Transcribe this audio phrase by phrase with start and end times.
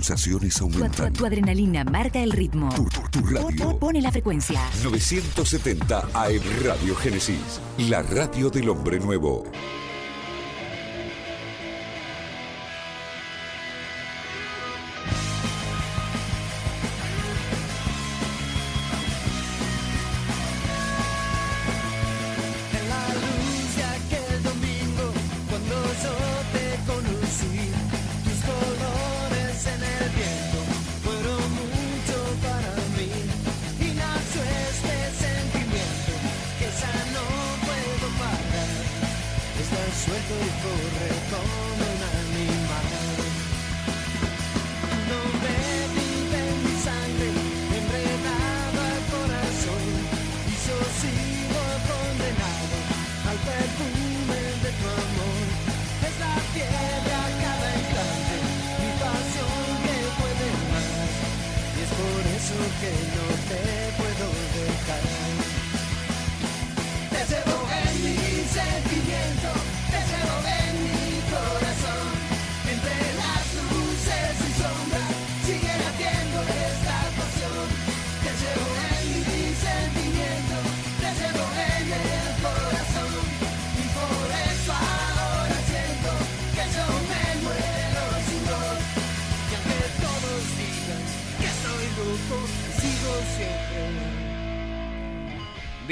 [0.00, 0.54] pulsaciones
[1.12, 2.70] Tu, adrenalina marca el ritmo.
[3.10, 3.78] Tu, radio.
[3.78, 4.62] Pone la frecuencia.
[4.82, 7.60] 970 AM Radio Génesis.
[7.76, 9.44] La radio del hombre nuevo.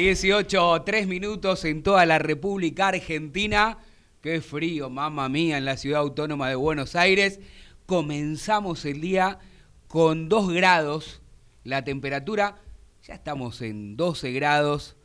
[0.09, 3.77] 18, 3 minutos en toda la República Argentina.
[4.23, 7.41] Qué frío, mamá mía, en la ciudad autónoma de Buenos Aires.
[7.85, 9.39] Comenzamos el día
[9.87, 11.21] con 2 grados.
[11.63, 12.57] La temperatura,
[13.03, 14.97] ya estamos en 12 grados.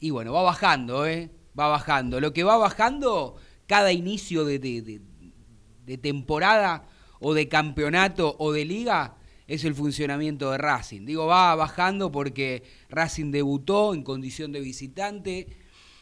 [0.00, 1.30] Y bueno, va bajando, ¿eh?
[1.58, 2.20] Va bajando.
[2.20, 6.84] Lo que va bajando cada inicio de, de- temporada
[7.20, 9.14] o de campeonato o de liga
[9.48, 11.06] es el funcionamiento de Racing.
[11.06, 15.46] Digo, va bajando porque Racing debutó en condición de visitante,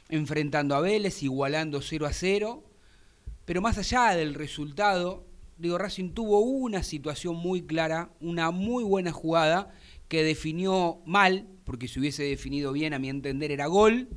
[0.08, 2.64] enfrentando a Vélez, igualando 0 a 0.
[3.44, 5.26] Pero más allá del resultado,
[5.58, 9.74] digo, Racing tuvo una situación muy clara, una muy buena jugada
[10.08, 14.08] que definió mal, porque si hubiese definido bien, a mi entender, era gol.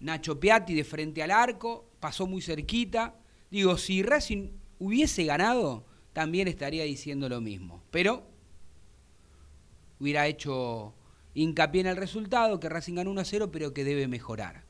[0.00, 3.14] Nacho Piatti de frente al arco, pasó muy cerquita.
[3.50, 5.84] Digo, si Racing hubiese ganado,
[6.14, 7.82] también estaría diciendo lo mismo.
[7.90, 8.37] Pero
[10.00, 10.94] hubiera hecho
[11.34, 14.64] hincapié en el resultado, que Racing ganó 1 a 0, pero que debe mejorar.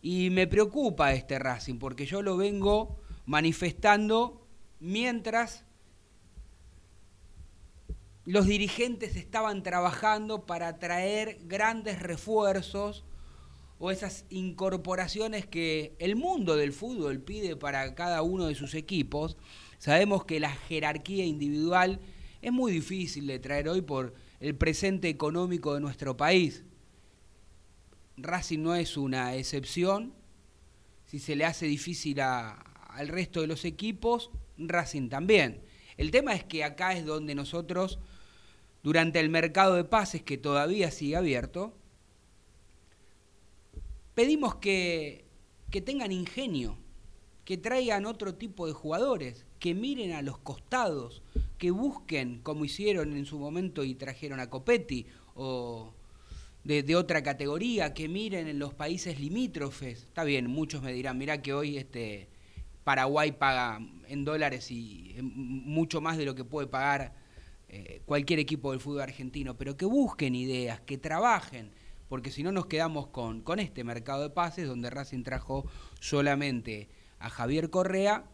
[0.00, 4.46] Y me preocupa este Racing, porque yo lo vengo manifestando
[4.80, 5.64] mientras
[8.24, 13.04] los dirigentes estaban trabajando para traer grandes refuerzos
[13.78, 19.36] o esas incorporaciones que el mundo del fútbol pide para cada uno de sus equipos.
[19.78, 22.00] Sabemos que la jerarquía individual
[22.42, 26.64] es muy difícil de traer hoy por el presente económico de nuestro país.
[28.16, 30.14] Racing no es una excepción.
[31.06, 35.62] Si se le hace difícil a- al resto de los equipos, Racing también.
[35.96, 37.98] El tema es que acá es donde nosotros,
[38.82, 41.76] durante el mercado de pases que todavía sigue abierto,
[44.14, 45.24] pedimos que,
[45.70, 46.76] que tengan ingenio,
[47.48, 51.22] que traigan otro tipo de jugadores, que miren a los costados,
[51.56, 55.94] que busquen, como hicieron en su momento y trajeron a Copetti, o
[56.62, 60.02] de, otra categoría, que miren en los países limítrofes.
[60.02, 62.28] Está bien, muchos me dirán, mirá que hoy este
[62.84, 67.14] Paraguay paga en dólares y mucho más de lo que puede pagar
[67.70, 71.70] eh, cualquier equipo del fútbol argentino, pero que busquen ideas, que trabajen,
[72.10, 75.64] porque si no nos quedamos con, con este mercado de pases donde Racing trajo
[75.98, 78.24] solamente a Javier Correa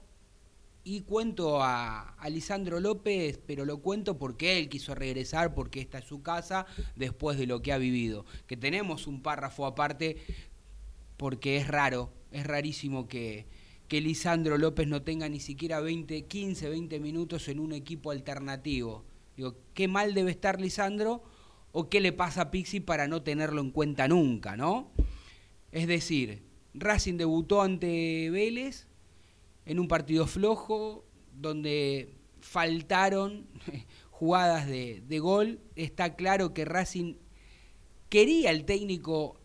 [0.85, 6.05] y cuento a, Lisandro López, pero lo cuento porque él quiso regresar, porque esta es
[6.05, 8.27] su casa, después de lo que ha vivido.
[8.47, 10.19] Que tenemos un párrafo aparte,
[11.17, 13.47] porque es raro, es rarísimo que,
[13.89, 19.05] que Lisandro López no tenga ni siquiera 20, 15, 20 minutos en un equipo alternativo.
[19.37, 21.23] Digo, ¿qué mal debe estar Lisandro?
[21.73, 24.93] ¿O qué le pasa a Pixi para no tenerlo en cuenta nunca, no?
[25.73, 26.43] Es decir,
[26.75, 28.87] Racing debutó ante Vélez
[29.65, 33.47] en un partido flojo, donde faltaron
[34.11, 35.61] jugadas de, de gol.
[35.77, 37.15] Está claro que Racing
[38.09, 39.41] quería el técnico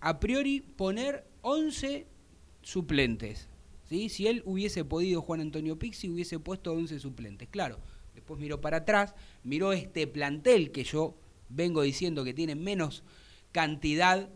[0.00, 2.06] a priori poner 11
[2.62, 3.48] suplentes.
[3.88, 4.08] ¿sí?
[4.08, 7.48] Si él hubiese podido, Juan Antonio Pixi hubiese puesto 11 suplentes.
[7.48, 7.78] Claro,
[8.14, 11.16] después miró para atrás, miró este plantel que yo
[11.48, 13.02] vengo diciendo que tiene menos
[13.52, 14.30] cantidad,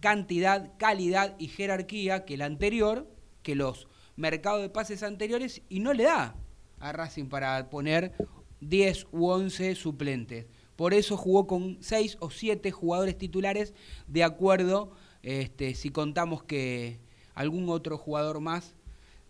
[0.00, 3.08] cantidad, calidad y jerarquía que el anterior,
[3.42, 3.86] que los
[4.16, 6.36] mercados de pases anteriores, y no le da
[6.78, 8.14] a Racing para poner
[8.60, 10.46] 10 u 11 suplentes.
[10.76, 13.74] Por eso jugó con 6 o 7 jugadores titulares,
[14.06, 14.92] de acuerdo,
[15.22, 16.98] este, si contamos que
[17.34, 18.74] algún otro jugador más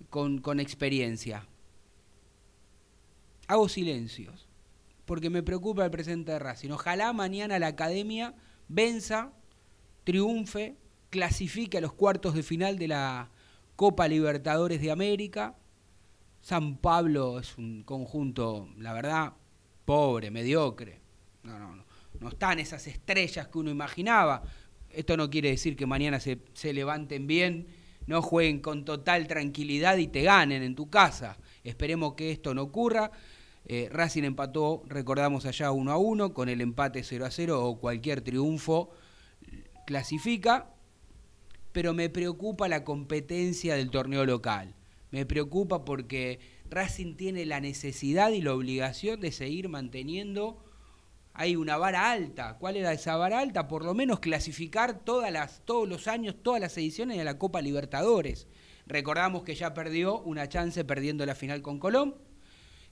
[0.09, 1.47] con, con experiencia.
[3.49, 4.49] Hago silencios,
[5.07, 6.71] porque me preocupa el presente de Racing.
[6.71, 8.35] Ojalá mañana la academia
[8.69, 9.33] venza,
[10.05, 10.77] triunfe,
[11.11, 13.31] clasifique a los cuartos de final de la
[13.77, 15.57] Copa Libertadores de América.
[16.41, 19.35] San Pablo es un conjunto, la verdad,
[19.85, 21.01] pobre, mediocre.
[21.43, 21.85] No, no, no.
[22.19, 24.43] No están esas estrellas que uno imaginaba.
[24.91, 27.69] Esto no quiere decir que mañana se, se levanten bien,
[28.07, 31.39] no jueguen con total tranquilidad y te ganen en tu casa.
[31.65, 33.11] Esperemos que esto no ocurra.
[33.65, 37.79] Eh, Racing empató, recordamos allá 1 a 1, con el empate 0 a 0 o
[37.79, 38.91] cualquier triunfo
[39.91, 40.71] clasifica,
[41.73, 44.77] pero me preocupa la competencia del torneo local.
[45.11, 46.39] Me preocupa porque
[46.71, 50.63] Racing tiene la necesidad y la obligación de seguir manteniendo
[51.35, 52.57] hay una vara alta.
[52.59, 53.67] ¿Cuál era esa vara alta?
[53.67, 57.61] Por lo menos clasificar todas las, todos los años, todas las ediciones de la Copa
[57.61, 58.47] Libertadores.
[58.87, 62.15] Recordamos que ya perdió una chance perdiendo la final con Colón,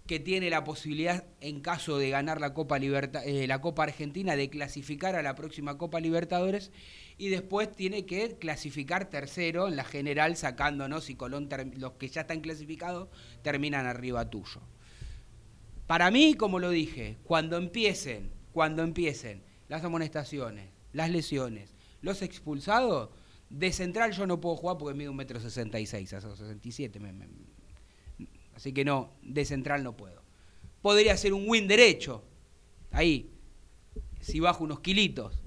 [0.08, 4.34] que tiene la posibilidad, en caso de ganar la Copa, Liberta- eh, la Copa Argentina,
[4.34, 6.72] de clasificar a la próxima Copa Libertadores,
[7.18, 12.22] y después tiene que clasificar tercero en la general, sacándonos si Colón, los que ya
[12.22, 13.08] están clasificados,
[13.42, 14.62] terminan arriba tuyo.
[15.86, 23.10] Para mí, como lo dije, cuando empiecen, cuando empiecen las amonestaciones, las lesiones, los expulsados,
[23.50, 26.38] de central yo no puedo jugar porque mido un metro sesenta y seis, a esos
[26.38, 26.98] 67.
[27.00, 27.28] me- me-
[28.58, 30.20] así que no, de central no puedo.
[30.82, 32.24] Podría ser un win derecho,
[32.90, 33.30] ahí,
[34.20, 35.40] si bajo unos kilitos.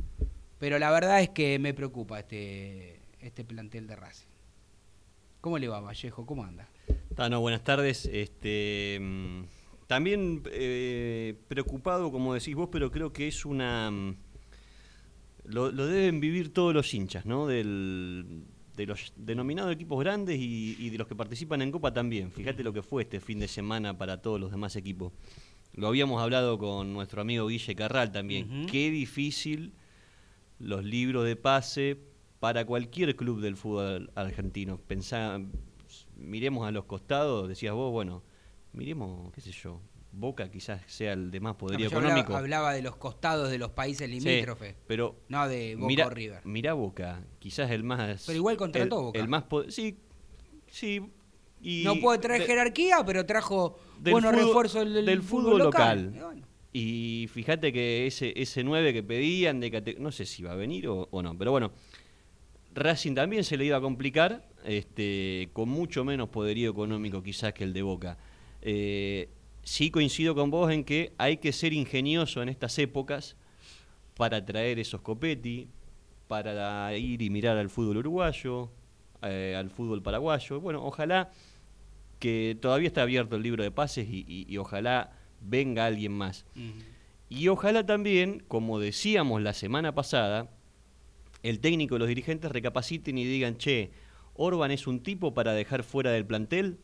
[0.60, 4.28] Pero la verdad es que me preocupa este, este plantel de Racing.
[5.42, 6.26] ¿Cómo le va, Vallejo?
[6.26, 6.70] ¿Cómo anda?
[7.16, 8.06] Tano, buenas tardes.
[8.06, 9.42] Este, mm,
[9.88, 13.92] también eh, preocupado, como decís vos, pero creo que es una...
[13.92, 14.16] mm,
[15.46, 17.46] Lo, lo deben vivir todos los hinchas, ¿no?
[17.46, 22.32] Del, de los denominados equipos grandes y, y de los que participan en Copa también.
[22.32, 25.12] Fíjate lo que fue este fin de semana para todos los demás equipos.
[25.74, 28.66] Lo habíamos hablado con nuestro amigo Guille Carral también.
[28.68, 29.74] Qué difícil
[30.60, 31.98] los libros de pase
[32.40, 34.78] para cualquier club del fútbol argentino.
[34.80, 35.40] Pensá,
[36.18, 38.24] miremos a los costados, decías vos, bueno,
[38.74, 39.80] miremos, qué sé yo,
[40.14, 42.38] Boca quizás sea el de más poderío No, yo hablaba- económico.
[42.38, 46.10] Hablaba, de los costados de los países Sí, limítrofes, pero no de Boca mira, o
[46.10, 46.46] River.
[46.46, 48.24] Mirá Boca, quizás el más...
[48.26, 49.20] Pero igual contrató el, Boca.
[49.20, 49.98] El más sí,
[50.68, 51.02] sí.
[51.62, 56.12] Y no puede traer de- jerarquía, pero trajo buenos fútbol- refuerzos del, del fútbol local.
[56.14, 60.52] Y bueno, Y fíjate que ese, ese 9 que pedían, de no sé si va
[60.54, 61.72] a venir o, o no, pero bueno,
[62.74, 67.64] Racing también se le iba a complicar, este, con mucho menos poderío económico quizás que
[67.64, 68.18] el de Boca.
[68.62, 69.30] Eh,
[69.64, 73.36] sí coincido con vos en que hay que ser ingenioso en estas épocas
[74.18, 75.68] para traer esos copetti,
[76.28, 78.70] para ir y mirar al fútbol uruguayo,
[79.22, 80.60] eh, al fútbol paraguayo.
[80.62, 81.32] Bueno, ojalá
[82.20, 85.12] que todavía está abierto el libro de pases y, y- y ojalá
[85.42, 86.46] venga alguien más.
[87.30, 90.50] Y ojalá también, como decíamos la semana pasada,
[91.44, 93.92] el técnico y los dirigentes recapaciten y digan, che,
[94.36, 96.78] Orban es un tipo para dejar fuera del plantel,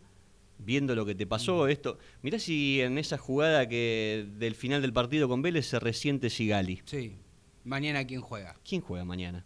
[0.59, 1.97] viendo lo que te pasó, esto.
[2.21, 6.81] Mirá si en esa jugada que del final del partido con Vélez se resiente Sigali.
[6.85, 7.15] Sí.
[7.63, 8.55] Mañana quién juega.
[8.67, 9.45] ¿Quién juega mañana?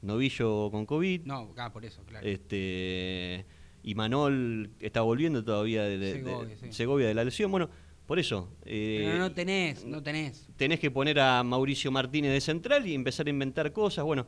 [0.00, 1.22] Novillo con COVID.
[1.26, 2.26] No, acá por eso, claro.
[2.26, 3.44] Este,
[3.82, 6.72] y Manol está volviendo todavía de, de- de- Segovia, sí.
[6.72, 7.50] Segovia de la lesión.
[7.50, 7.68] Bueno,
[8.06, 8.48] por eso.
[8.64, 10.48] eh, Pero no tenés, no tenés.
[10.56, 14.04] tenés que poner a Mauricio Martínez de central y empezar a inventar cosas.
[14.04, 14.26] Bueno,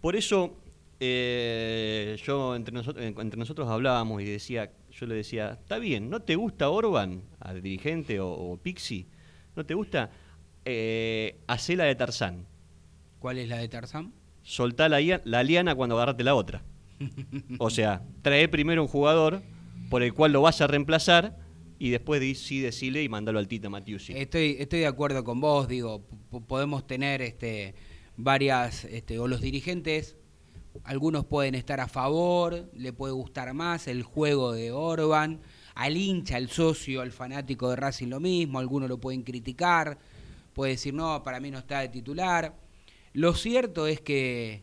[0.00, 0.56] por eso
[0.98, 6.20] eh, yo entre nosotros, entre nosotros hablábamos y decía, yo le decía, está bien, ¿no
[6.20, 9.06] te gusta Orban, al dirigente o, o Pixi?
[9.56, 10.10] ¿No te gusta?
[10.64, 12.46] Eh, hacela de Tarzán.
[13.18, 14.12] ¿Cuál es la de Tarzán?
[14.42, 16.62] Soltá la, la liana cuando agarrate la otra.
[17.58, 19.42] O sea, trae primero un jugador
[19.90, 21.36] por el cual lo vas a reemplazar
[21.78, 24.12] y después di- sí decile y mandalo al Tita Matiusi.
[24.16, 26.06] Estoy, estoy de acuerdo con vos, digo,
[26.46, 27.74] podemos tener este,
[28.16, 30.16] varias, este, o los dirigentes,
[30.84, 35.40] algunos pueden estar a favor, le puede gustar más el juego de Orban,
[35.74, 39.98] al hincha, al socio, al fanático de Racing lo mismo, algunos lo pueden criticar,
[40.54, 42.54] puede decir, no, para mí no está de titular.
[43.12, 44.62] Lo cierto es que,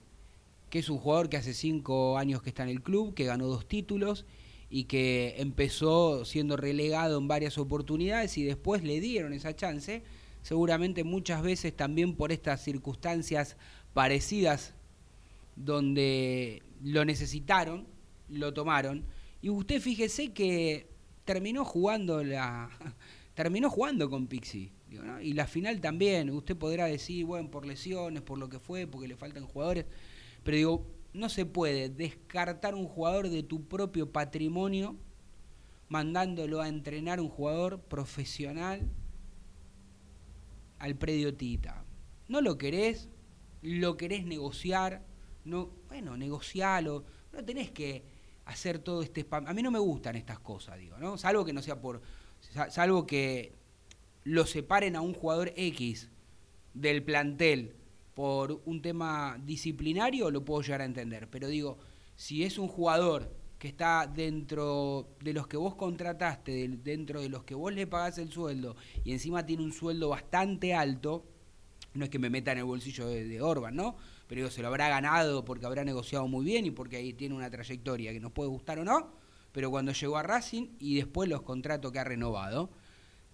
[0.69, 3.47] que es un jugador que hace cinco años que está en el club, que ganó
[3.47, 4.25] dos títulos
[4.69, 10.03] y que empezó siendo relegado en varias oportunidades y después le dieron esa chance,
[10.41, 13.57] seguramente muchas veces también por estas circunstancias
[13.93, 14.75] parecidas
[15.59, 17.85] donde lo necesitaron,
[18.29, 19.05] lo tomaron.
[19.41, 20.89] Y usted fíjese que
[21.25, 22.69] terminó jugando la
[23.35, 24.71] terminó jugando con Pixi.
[24.89, 25.21] digo, ¿no?
[25.21, 29.07] Y la final también, usted podrá decir, bueno, por lesiones, por lo que fue, porque
[29.07, 29.85] le faltan jugadores,
[30.43, 34.95] pero digo, no se puede descartar un jugador de tu propio patrimonio
[35.89, 38.87] mandándolo a entrenar un jugador profesional
[40.77, 41.83] al predio Tita.
[42.27, 43.09] No lo querés,
[43.61, 45.03] lo querés negociar,
[45.49, 47.03] no, bueno, negocialo,
[47.33, 48.03] no tenés que
[48.45, 49.47] hacer todo este spam.
[49.47, 51.17] A mí no me gustan estas cosas, digo, ¿no?
[51.17, 52.01] Salvo que no sea por
[52.39, 53.53] sa- salvo que
[54.23, 56.09] lo separen a un jugador X
[56.73, 57.75] del plantel
[58.13, 61.29] por un tema disciplinario, lo puedo llegar a entender.
[61.29, 61.77] Pero digo,
[62.15, 67.43] si es un jugador que está dentro de los que vos contrataste, dentro de los
[67.43, 71.25] que vos le pagás el sueldo, y encima tiene un sueldo bastante alto,
[71.93, 73.97] no es que me meta en el bolsillo de, de Orban, ¿no?
[74.29, 77.33] Pero digo, se lo habrá ganado porque habrá negociado muy bien y porque ahí tiene
[77.33, 79.11] una trayectoria que nos puede gustar o no,
[79.51, 82.69] pero cuando llegó a Racing y después los contratos que ha renovado,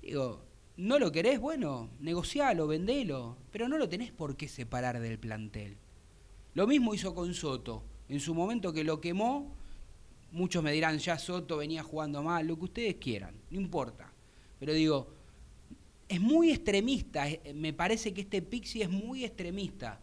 [0.02, 0.46] digo,
[0.78, 1.42] ¿no lo querés?
[1.42, 5.76] Bueno, negocialo, vendelo, pero no lo tenés por qué separar del plantel.
[6.54, 7.84] Lo mismo hizo con Soto.
[8.08, 9.54] En su momento que lo quemó,
[10.32, 14.14] muchos me dirán, ya Soto venía jugando mal, lo que ustedes quieran, no importa.
[14.60, 15.10] Pero digo,
[16.08, 20.00] es muy extremista, me parece que este Pixie es muy extremista,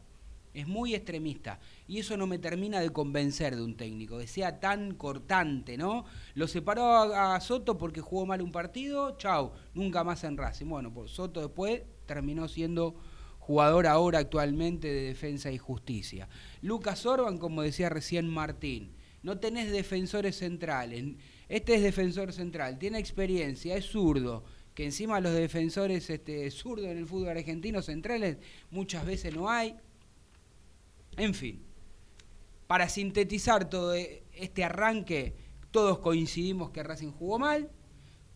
[0.54, 1.58] es muy extremista.
[1.86, 6.04] Y eso no me termina de convencer de un técnico, que sea tan cortante, ¿no?
[6.34, 10.66] Lo separó a, Soto porque jugó mal un partido, chau, nunca más en Racing.
[10.66, 12.96] Bueno, pues Soto después terminó siendo
[13.38, 16.28] jugador ahora actualmente de Defensa y Justicia.
[16.60, 21.16] Lucas Orban, como decía recién Martín, no tenés defensores centrales.
[21.48, 24.44] Este es defensor central, tiene experiencia, es zurdo,
[24.74, 28.38] que encima los defensores este, zurdos en el fútbol argentino centrales
[28.70, 29.76] muchas veces no hay.
[31.16, 31.62] En fin,
[32.66, 35.34] para sintetizar todo e- este arranque,
[35.70, 37.70] todos coincidimos que Racing jugó mal,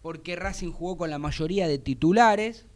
[0.02, 2.66] porque Racing jugó con la mayoría de titulares,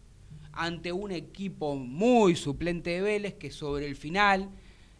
[0.52, 4.50] ante un equipo muy suplente de Vélez, que sobre el final,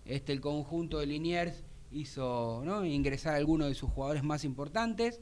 [0.04, 2.84] este, el conjunto de Liniers hizo ¿no?
[2.84, 5.20] ingresar a algunos de sus jugadores más importantes.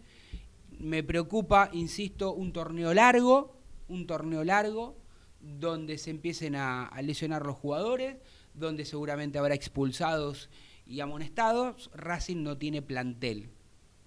[0.79, 3.57] Me preocupa, insisto, un torneo largo,
[3.89, 4.97] un torneo largo,
[5.41, 8.17] donde se empiecen a, a lesionar los jugadores,
[8.59, 10.51] donde seguramente habrá expulsados
[10.87, 11.91] y amonestados.
[11.95, 13.51] Racing no tiene plantel,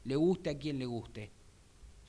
[0.04, 1.32] le guste a quien le guste.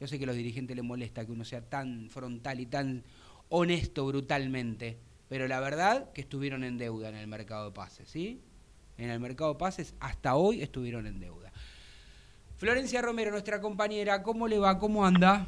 [0.01, 3.05] Yo sé que a los dirigentes les molesta que uno sea tan frontal y tan
[3.49, 8.41] honesto brutalmente, pero la verdad que estuvieron en deuda en el mercado de pases, ¿sí?
[8.99, 11.53] En el mercado de pases hasta hoy estuvieron en deuda.
[12.57, 14.79] Florencia Romero, nuestra compañera, ¿cómo le va?
[14.79, 15.47] ¿Cómo anda?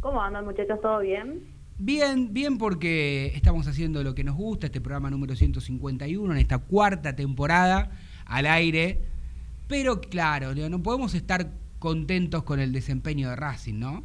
[0.00, 0.80] ¿Cómo andan muchachos?
[0.80, 1.51] ¿Todo bien?
[1.84, 6.58] Bien, bien porque estamos haciendo lo que nos gusta, este programa número 151, en esta
[6.58, 7.90] cuarta temporada
[8.24, 9.00] al aire,
[9.66, 11.48] pero claro, no podemos estar
[11.80, 14.04] contentos con el desempeño de Racing, ¿no?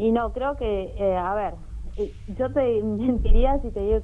[0.00, 1.54] Y no, creo que, eh, a ver,
[2.36, 4.00] yo te mentiría si te digo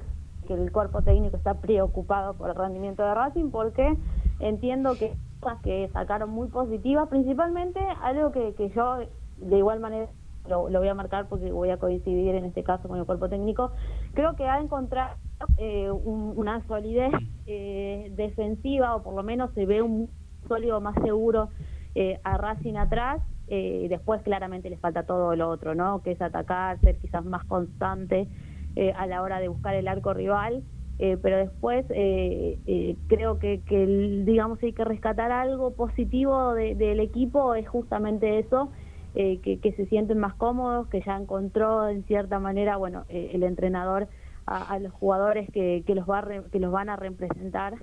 [0.46, 3.96] que el cuerpo técnico está preocupado por el rendimiento de Racing porque
[4.38, 8.98] entiendo que cosas que sacaron muy positivas, principalmente algo que, que yo
[9.38, 10.08] de igual manera
[10.48, 13.72] lo, voy a marcar porque voy a coincidir en este caso con el cuerpo técnico,
[14.14, 15.16] creo que ha encontrado
[15.58, 17.12] eh, un- una solidez
[17.46, 20.10] eh, defensiva o por lo menos se ve un
[20.48, 21.50] sólido más seguro
[21.94, 26.02] eh, a Racing atrás eh, y después claramente les falta todo lo otro, ¿no?
[26.02, 28.28] Que es atacar, ser quizás más constante
[28.74, 30.64] eh, a la hora de buscar el arco rival,
[30.98, 33.86] eh, pero después eh, eh, creo que, que
[34.24, 38.72] digamos hay que rescatar algo positivo de- del equipo es justamente eso,
[39.18, 43.44] eh, que, se sienten más cómodos, que ya encontró en cierta manera, bueno, eh, el
[43.44, 44.08] entrenador
[44.44, 47.74] a, los jugadores que, los va re- que los van a representar,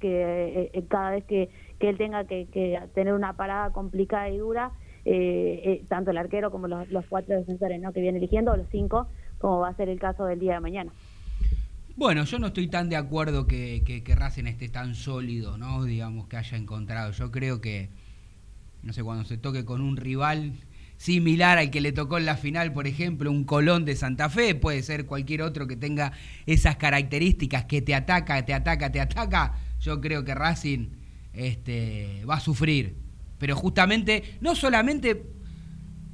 [0.00, 2.48] que eh, eh, cada vez que, que él tenga que,
[2.94, 4.72] tener una parada complicada y dura,
[5.88, 7.92] tanto el arquero como los, los cuatro defensores ¿no?
[7.92, 10.60] que viene eligiendo, o los cinco, como va a ser el caso del día de
[10.60, 10.90] mañana.
[11.96, 15.84] Bueno, yo no estoy tan de acuerdo que, que, que Racing esté tan sólido, ¿no?
[15.84, 17.10] Digamos, que haya encontrado.
[17.12, 17.90] Yo creo que,
[18.82, 20.54] no sé, cuando se toque con un rival
[20.98, 24.54] similar al que le tocó en la final, por ejemplo, un Colón de Santa Fe,
[24.54, 26.12] puede ser cualquier otro que tenga
[26.44, 30.88] esas características, que te ataca, te ataca, te ataca, yo creo que Racing
[31.32, 32.96] este, va a sufrir.
[33.38, 35.22] Pero justamente, no solamente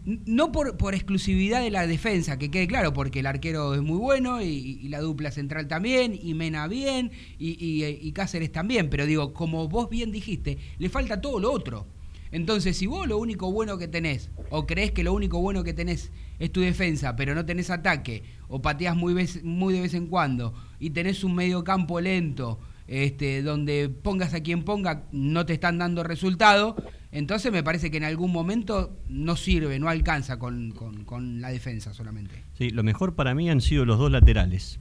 [0.04, 3.96] no por, por exclusividad de la defensa, que quede claro, porque el arquero es muy
[3.96, 9.66] bueno y, la dupla central también, y Mena bien, y Cáceres también, pero digo, como
[9.66, 11.86] vos bien dijiste, le falta todo lo otro.
[12.34, 15.72] Entonces, si vos lo único bueno que tenés, o creés que lo único bueno que
[15.72, 16.10] tenés
[16.40, 20.08] es tu defensa, pero no tenés ataque, o pateás muy, vez- muy de vez en
[20.08, 25.52] cuando, y tenés un medio campo lento, este, donde pongas a quien ponga, no te
[25.54, 26.76] están dando resultado,
[27.12, 31.50] Entonces me parece que en algún momento no sirve, no alcanza con, con- con la
[31.50, 32.42] defensa solamente.
[32.58, 34.80] Sí, lo mejor para mí han sido los dos laterales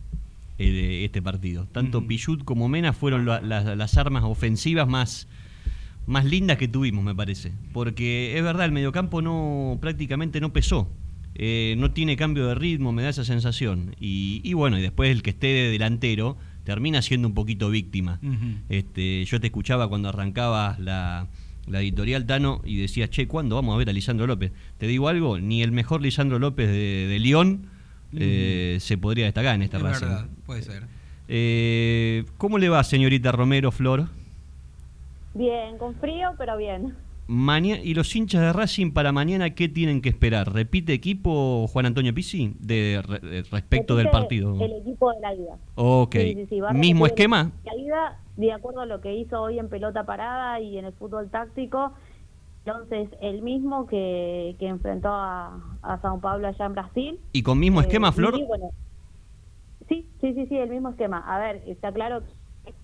[0.57, 1.67] eh, de este partido.
[1.71, 2.07] Tanto Ujú.
[2.07, 5.27] Pichut como Mena fueron la- la- las armas ofensivas más,
[6.05, 7.51] más lindas que tuvimos, me parece.
[7.71, 10.91] Porque es verdad, el mediocampo no, prácticamente no pesó.
[11.35, 13.95] Eh, no tiene cambio de ritmo, me da esa sensación.
[13.99, 18.19] Y, y bueno, y después el que esté de delantero termina siendo un poquito víctima.
[18.69, 21.27] Este, yo te escuchaba cuando arrancabas la,
[21.67, 24.51] la editorial Tano y decías, che, ¿cuándo vamos a ver a Lisandro López?
[24.77, 27.67] Te digo algo, ni el mejor Lisandro López de, de León
[28.15, 30.83] eh, se podría destacar en esta es verdad, puede ser.
[31.27, 34.07] Eh, ¿Cómo le va, señorita Romero Flor?
[35.33, 36.95] Bien, con frío, pero bien.
[37.25, 40.51] Maña- ¿Y los hinchas de Racing para mañana qué tienen que esperar?
[40.53, 44.55] ¿Repite equipo Juan Antonio Pizzi de, re- de- respecto del partido?
[44.59, 45.57] El equipo de la ida.
[45.75, 46.15] Ok.
[46.15, 47.51] Sí, sí, sí, va a ¿Mismo esquema?
[47.63, 50.93] La ida, de acuerdo a lo que hizo hoy en pelota parada y en el
[50.93, 51.93] fútbol táctico,
[52.65, 57.19] entonces el mismo que, que enfrentó a, a Sao Paulo allá en Brasil.
[57.31, 58.37] ¿Y con mismo Eh, esquema, Flor?
[58.45, 58.69] bueno,
[59.87, 61.19] sí, sí, sí, sí, el mismo esquema.
[61.25, 62.21] A ver, está claro,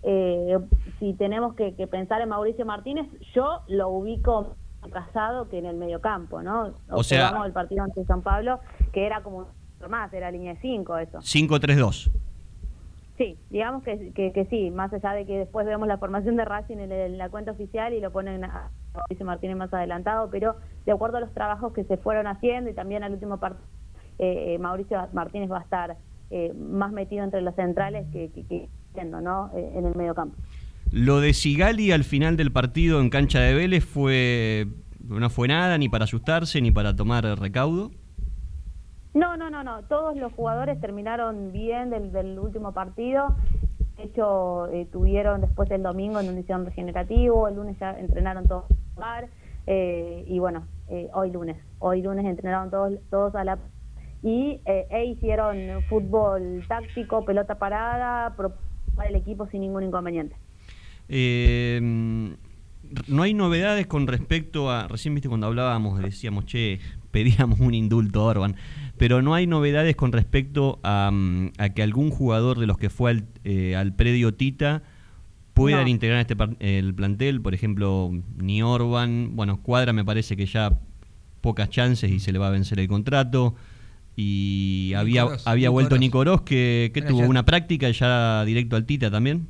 [0.03, 0.57] eh,
[0.99, 4.55] si tenemos que, que pensar en Mauricio Martínez, yo lo ubico
[4.91, 6.73] casado que en el mediocampo, ¿no?
[6.89, 8.59] O sea- el partido ante San Pablo,
[8.93, 9.45] que era como un
[9.89, 11.19] más, era línea de 5 eso.
[11.19, 12.11] 5-3-2.
[13.17, 16.45] Sí, digamos que, que, que sí, más allá de que después vemos la formación de
[16.45, 20.29] Racing en, el- en la cuenta oficial y lo ponen a Mauricio Martínez más adelantado,
[20.29, 20.55] pero
[20.85, 23.65] de acuerdo a los trabajos que se fueron haciendo y también al último partido,
[24.19, 25.97] eh, eh, Mauricio Martínez va a estar
[26.31, 29.51] eh, más metido entre los centrales que, que, que siendo, ¿no?
[29.55, 30.35] Eh, en el medio campo.
[30.91, 34.67] Lo de Sigali al final del partido en cancha de Vélez fue
[35.07, 37.91] no fue nada ni para asustarse ni para tomar recaudo.
[39.13, 39.81] No, no, no, no.
[39.83, 43.35] Todos los jugadores terminaron bien del, del último partido.
[43.97, 48.47] De hecho, eh, tuvieron después el domingo en un hicieron regenerativo, el lunes ya entrenaron
[48.47, 49.27] todos a jugar,
[49.67, 53.57] eh, y bueno, eh, hoy lunes, hoy lunes entrenaron todos, todos a la
[54.23, 55.57] y eh, e hicieron
[55.89, 58.53] fútbol táctico, pelota parada, pro-
[58.99, 60.35] para el equipo sin ningún inconveniente.
[61.07, 61.79] Eh,
[63.07, 64.87] no hay novedades con respecto a.
[64.89, 66.79] Recién viste cuando hablábamos, decíamos, che,
[67.11, 68.55] pedíamos un indulto a Orban.
[68.97, 71.11] Pero no hay novedades con respecto a,
[71.57, 74.83] a que algún jugador de los que fue al, eh, al predio Tita
[75.53, 75.89] puedan No.
[75.89, 77.39] integrar este el plantel.
[77.41, 79.35] Por ejemplo, ni Orban.
[79.37, 80.77] Bueno, Cuadra me parece que ya
[81.39, 83.55] pocas chances y se le va a vencer el contrato.
[84.21, 85.99] Y había, había vuelto Ross.
[86.01, 89.47] Nico Ross, que, que tuvo ya- una práctica ya directo al Tita también.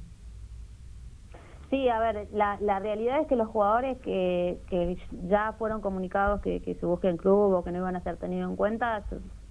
[1.71, 6.41] Sí, a ver, la, la realidad es que los jugadores que, que ya fueron comunicados
[6.41, 9.03] que, que se busque el club o que no iban a ser tenidos en cuenta,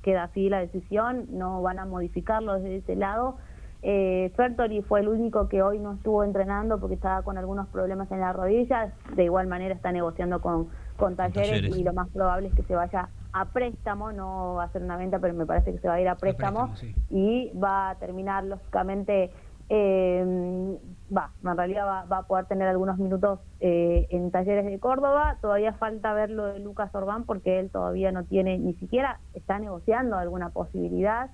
[0.02, 3.38] queda así la decisión, no van a modificarlo desde ese lado.
[3.82, 8.10] Eh, Fertori fue el único que hoy no estuvo entrenando porque estaba con algunos problemas
[8.10, 11.76] en la rodilla, de igual manera está negociando con, con talleres, Talleres.
[11.76, 13.08] y lo más probable es que se vaya
[13.40, 16.00] a préstamo, no va a ser una venta, pero me parece que se va a
[16.00, 16.94] ir a préstamo, préstamo, sí.
[17.10, 19.30] y va a terminar lógicamente
[19.70, 20.78] eh,
[21.14, 25.36] va en realidad va, va a poder tener algunos minutos eh, en talleres de Córdoba
[25.42, 29.58] todavía falta ver lo de Lucas Orbán porque él todavía no tiene ni siquiera está
[29.58, 31.30] negociando alguna posibilidad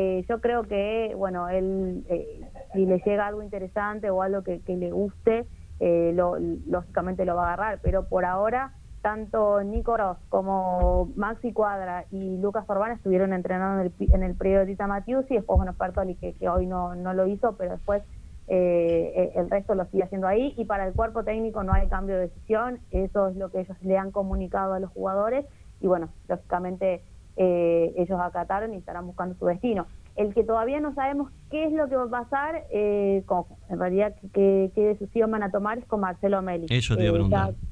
[0.00, 2.40] Eh, yo creo que bueno él eh,
[2.72, 5.46] si le llega algo interesante o algo que, que le guste
[5.80, 6.36] eh, lo,
[6.68, 12.36] lógicamente lo va a agarrar pero por ahora tanto Nico Ross como Maxi Cuadra y
[12.38, 15.56] Lucas Orbán estuvieron entrenando en el, pi- en el periodo de Tita Matius y después,
[15.56, 18.02] bueno, Fertoli, que, que hoy no, no lo hizo, pero después
[18.48, 20.54] eh, eh, el resto lo sigue haciendo ahí.
[20.56, 23.76] Y para el cuerpo técnico no hay cambio de decisión, eso es lo que ellos
[23.82, 25.46] le han comunicado a los jugadores.
[25.80, 27.02] Y bueno, lógicamente
[27.36, 29.86] eh, ellos acataron y estarán buscando su destino.
[30.16, 33.78] El que todavía no sabemos qué es lo que va a pasar, eh, con, en
[33.78, 36.66] realidad qué, qué decisión van a tomar es con Marcelo Meli.
[36.68, 37.50] Eso te iba a Eh, preguntar.
[37.52, 37.67] ya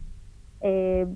[0.69, 1.07] eh,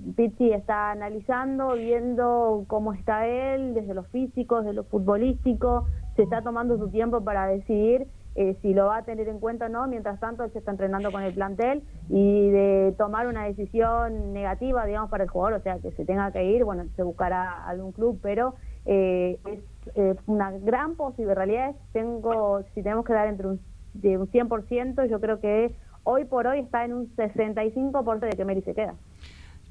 [0.55, 6.79] está analizando, viendo cómo está él, desde lo físico, desde lo futbolístico, se está tomando
[6.79, 10.21] su tiempo para decidir eh, si lo va a tener en cuenta o no, mientras
[10.21, 15.11] tanto él se está entrenando con el plantel y de tomar una decisión negativa, digamos,
[15.11, 18.21] para el jugador, o sea, que se tenga que ir, bueno, se buscará algún club,
[18.23, 18.55] pero
[18.87, 19.61] eh, es
[19.97, 23.61] eh, una gran posibilidad, realidad tengo, si tenemos que dar entre un,
[23.95, 28.45] de un 100%, yo creo que hoy por hoy está en un 65% de que
[28.45, 28.95] Meri se queda.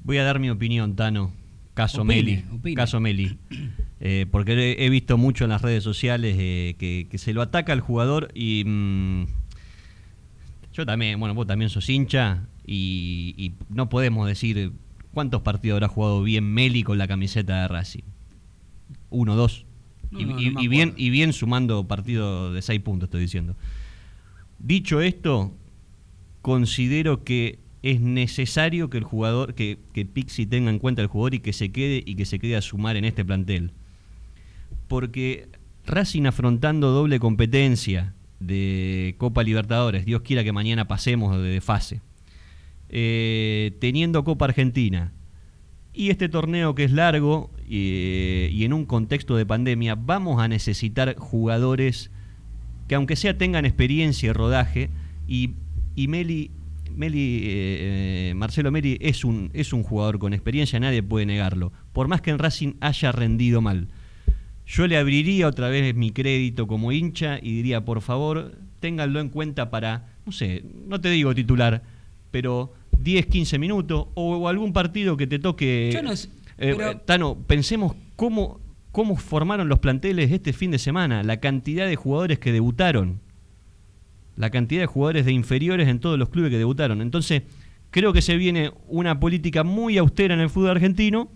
[0.04, 1.32] Voy a dar mi opinión, Tano.
[1.74, 2.44] Caso Opine, Meli.
[2.52, 2.76] opine.
[2.76, 3.38] Caso Meli.
[4.02, 7.74] Eh, porque he, visto mucho en las redes sociales eh, que, que se lo ataca
[7.74, 8.64] al jugador y.
[8.64, 9.26] mm,
[10.72, 14.72] yo también, bueno, vos también sos hincha y, y no podemos decir
[15.12, 18.04] cuántos partidos habrá jugado bien Meli con la camiseta de Racing.
[19.10, 19.66] Uno, dos.
[20.10, 23.08] No, y, no, no y- me y bien, y bien sumando partidos de seis puntos,
[23.08, 23.54] estoy diciendo.
[24.58, 25.52] Dicho esto,
[26.40, 31.34] considero que es necesario que el jugador, que, que Pixi tenga en cuenta el jugador
[31.34, 33.72] y que se quede y que se quede a sumar en este plantel.
[34.88, 35.48] Porque
[35.86, 42.00] Racing afrontando doble competencia de Copa Libertadores, Dios quiera que mañana pasemos de fase,
[42.88, 45.12] eh, teniendo Copa Argentina
[45.92, 50.48] y este torneo que es largo y, y en un contexto de pandemia, vamos a
[50.48, 52.10] necesitar jugadores
[52.90, 54.90] que aunque sea tengan experiencia y rodaje,
[55.28, 55.54] y,
[55.94, 56.50] y Meli,
[57.00, 61.72] Meli eh, eh, Marcelo Meli es un, es un jugador con experiencia, nadie puede negarlo,
[61.94, 63.88] por más que en Racing haya rendido mal.
[64.66, 69.30] Yo le abriría otra vez mi crédito como hincha y diría, por favor, ténganlo en
[69.30, 71.82] cuenta para, no sé, no te digo titular,
[72.30, 75.90] pero 10, 15 minutos o, o algún partido que te toque.
[75.92, 78.60] Yo no sé, Eh, pero- eh, Tano, pensemos cómo,
[78.92, 83.18] cómo formaron los planteles este fin de semana, la cantidad de jugadores que debutaron,
[84.36, 87.02] la cantidad de jugadores de inferiores en todos los clubes que debutaron.
[87.02, 87.42] Entonces,
[87.90, 91.30] creo que se viene una política muy austera en el fútbol argentino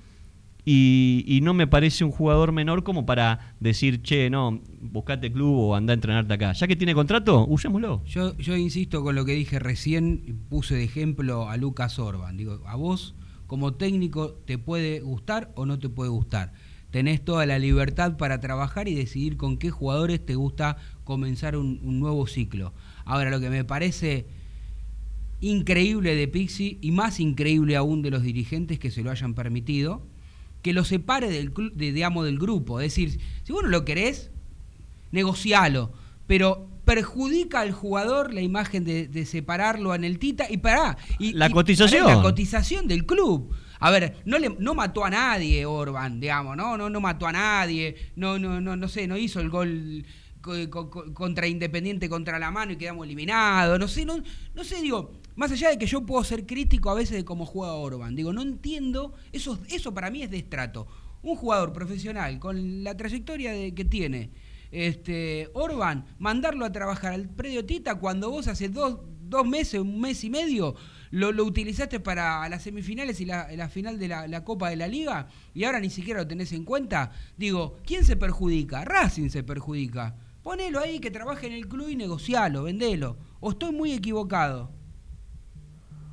[0.65, 5.59] y, y no me parece un jugador menor como para decir, che, no, buscate club
[5.59, 6.53] o anda a entrenarte acá.
[6.53, 8.03] Ya que tiene contrato, usémoslo.
[8.07, 12.37] Yo, yo insisto con lo que dije recién, puse de ejemplo a Lucas Orban.
[12.37, 13.15] Digo, a vos
[13.47, 16.53] como técnico te puede gustar o no te puede gustar.
[16.91, 22.01] Tenés toda la libertad para trabajar y decidir con qué jugadores te gusta comenzar un
[22.01, 22.73] nuevo ciclo.
[23.05, 24.27] Ahora, lo que me parece
[25.41, 30.07] increíble de Pixi y más increíble aún de los dirigentes que se lo hayan permitido,
[30.63, 32.81] que lo separe del, de, digamos, del grupo.
[32.81, 34.31] Es decir, si vos no lo querés,
[35.13, 35.93] negocialo,
[36.27, 40.97] pero perjudica al jugador la imagen de, de separarlo en el Tita y pará.
[41.19, 42.05] Y, La y cotización.
[42.05, 43.55] pará, La cotización del club.
[43.81, 47.33] A ver, no le no mató a nadie Orban, digamos, no, no, no mató a
[47.33, 50.07] nadie, no, no, no, no sé, no hizo el gol
[51.15, 54.23] contra Independiente contra la mano y quedamos eliminados, no sé, no,
[54.55, 57.47] no sé, digo, más allá de que yo puedo ser crítico a veces de cómo
[57.47, 60.87] juega Orban, digo, no entiendo, eso, eso para mí es destrato.
[61.23, 64.31] Un jugador profesional con la trayectoria de- que tiene,
[64.71, 70.01] este, Orban, mandarlo a trabajar al predio Tita cuando vos hace dos, dos meses, un
[70.01, 70.75] mes y medio,
[71.11, 74.77] lo, lo utilizaste para las semifinales y la, la final de la, la Copa de
[74.77, 77.13] la Liga y ahora ni siquiera lo tenés en cuenta.
[77.37, 78.85] Digo, ¿quién se perjudica?
[78.85, 80.17] Racing se perjudica.
[80.45, 83.17] Ponelo ahí que trabaje en el club y negocialo, vendelo.
[83.41, 84.69] ¿O estoy muy equivocado?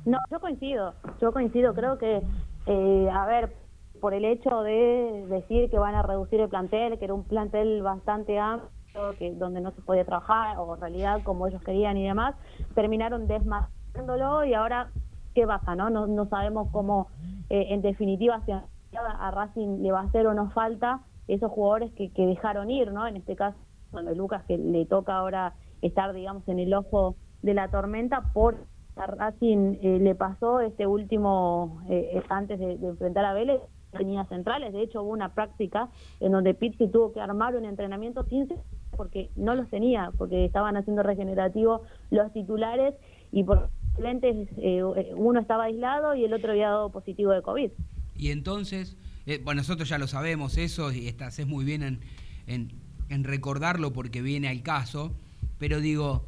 [0.06, 2.22] No, yo coincido, yo coincido, creo que,
[2.64, 3.54] eh, a ver,
[4.00, 7.82] por el hecho de decir que van a reducir el plantel, que era un plantel
[7.82, 8.70] bastante amplio,
[9.18, 12.34] que donde no se podía trabajar, o en realidad como ellos querían y demás,
[12.74, 14.90] terminaron desmascarándolo y ahora,
[15.34, 15.76] ¿qué pasa?
[15.76, 17.08] No, no, sabemos cómo,
[17.50, 21.92] eh, en definitiva, si a Racing le va a hacer o no falta esos jugadores
[21.92, 23.06] que, que dejaron ir, ¿no?
[23.06, 23.58] En este caso,
[23.92, 28.66] bueno, Lucas, que le toca ahora estar, digamos, en el ojo de la tormenta por
[28.96, 34.72] a Racing eh, le pasó este último, eh, antes de, enfrentar a Vélez, tenía centrales.
[34.72, 35.88] De hecho, hubo una práctica
[36.20, 40.44] en donde Pizzi tuvo que armar un entrenamiento sin centrales porque no los tenía, porque
[40.44, 42.94] estaban haciendo regenerativo los titulares
[43.32, 44.82] y por suplentes eh,
[45.16, 47.70] uno estaba aislado y el otro había dado positivo de COVID.
[48.14, 52.00] Y entonces, eh, bueno, nosotros ya lo sabemos eso y estás es muy bien en,
[52.46, 52.81] en-
[53.12, 55.14] en recordarlo porque viene al caso,
[55.58, 56.26] pero digo,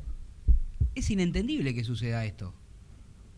[0.95, 2.55] es inentendible que suceda esto.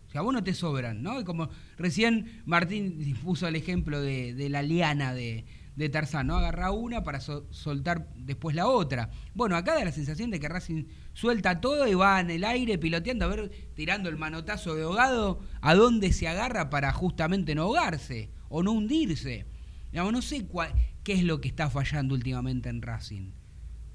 [0.09, 1.21] O sea, vos no te sobran, ¿no?
[1.21, 5.45] Y como recién Martín puso el ejemplo de, la liana de,
[5.93, 6.37] Tarzán, ¿no?
[6.37, 9.11] Agarra una para so- soltar después la otra.
[9.35, 12.79] Bueno, acá da la sensación de que Racing suelta todo y va en el aire
[12.79, 17.63] piloteando, a ver, tirando el manotazo de ahogado, a dónde se agarra para justamente no
[17.65, 19.45] ahogarse o no hundirse.
[19.91, 20.73] Digamos, no sé cuál-
[21.05, 23.33] qué es lo que está fallando últimamente en Racing.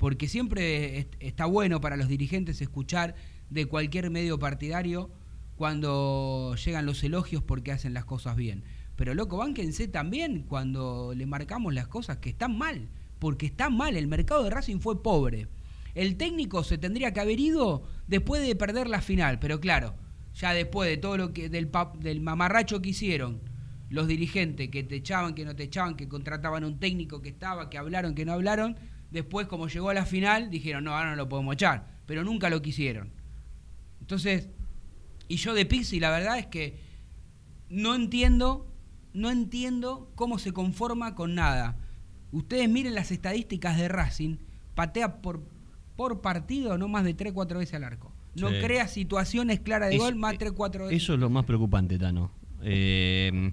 [0.01, 3.13] Porque siempre est- está bueno para los dirigentes escuchar
[3.51, 5.11] de cualquier medio partidario
[5.55, 8.63] cuando llegan los elogios porque hacen las cosas bien.
[8.95, 12.89] Pero loco, bánquense también cuando le marcamos las cosas que están mal.
[13.19, 15.47] Porque están mal, el mercado de Racing fue pobre.
[15.93, 19.93] El técnico se tendría que haber ido después de perder la final, pero claro,
[20.33, 23.39] ya después de todo lo que del, del mamarracho que hicieron
[23.89, 27.69] los dirigentes, que te echaban, que no te echaban, que contrataban un técnico que estaba,
[27.69, 28.77] que hablaron, que no hablaron,
[29.11, 32.49] después como llegó a la final dijeron, no, ahora no lo podemos echar, pero nunca
[32.49, 33.09] lo quisieron.
[33.99, 34.49] Entonces,
[35.27, 36.79] y yo de Pixi la verdad es que
[37.69, 38.67] no entiendo,
[39.13, 41.77] no entiendo cómo se conforma con nada.
[42.31, 44.37] Ustedes miren las estadísticas de Racing,
[44.75, 45.41] patea por,
[45.95, 48.11] por partido no más de 3, 4 veces al arco.
[48.35, 48.55] No Sí.
[48.61, 51.03] crea situaciones claras de Es- gol más 3, 4 veces.
[51.03, 52.31] Eso es lo más preocupante, Tano.
[52.63, 53.51] Eh,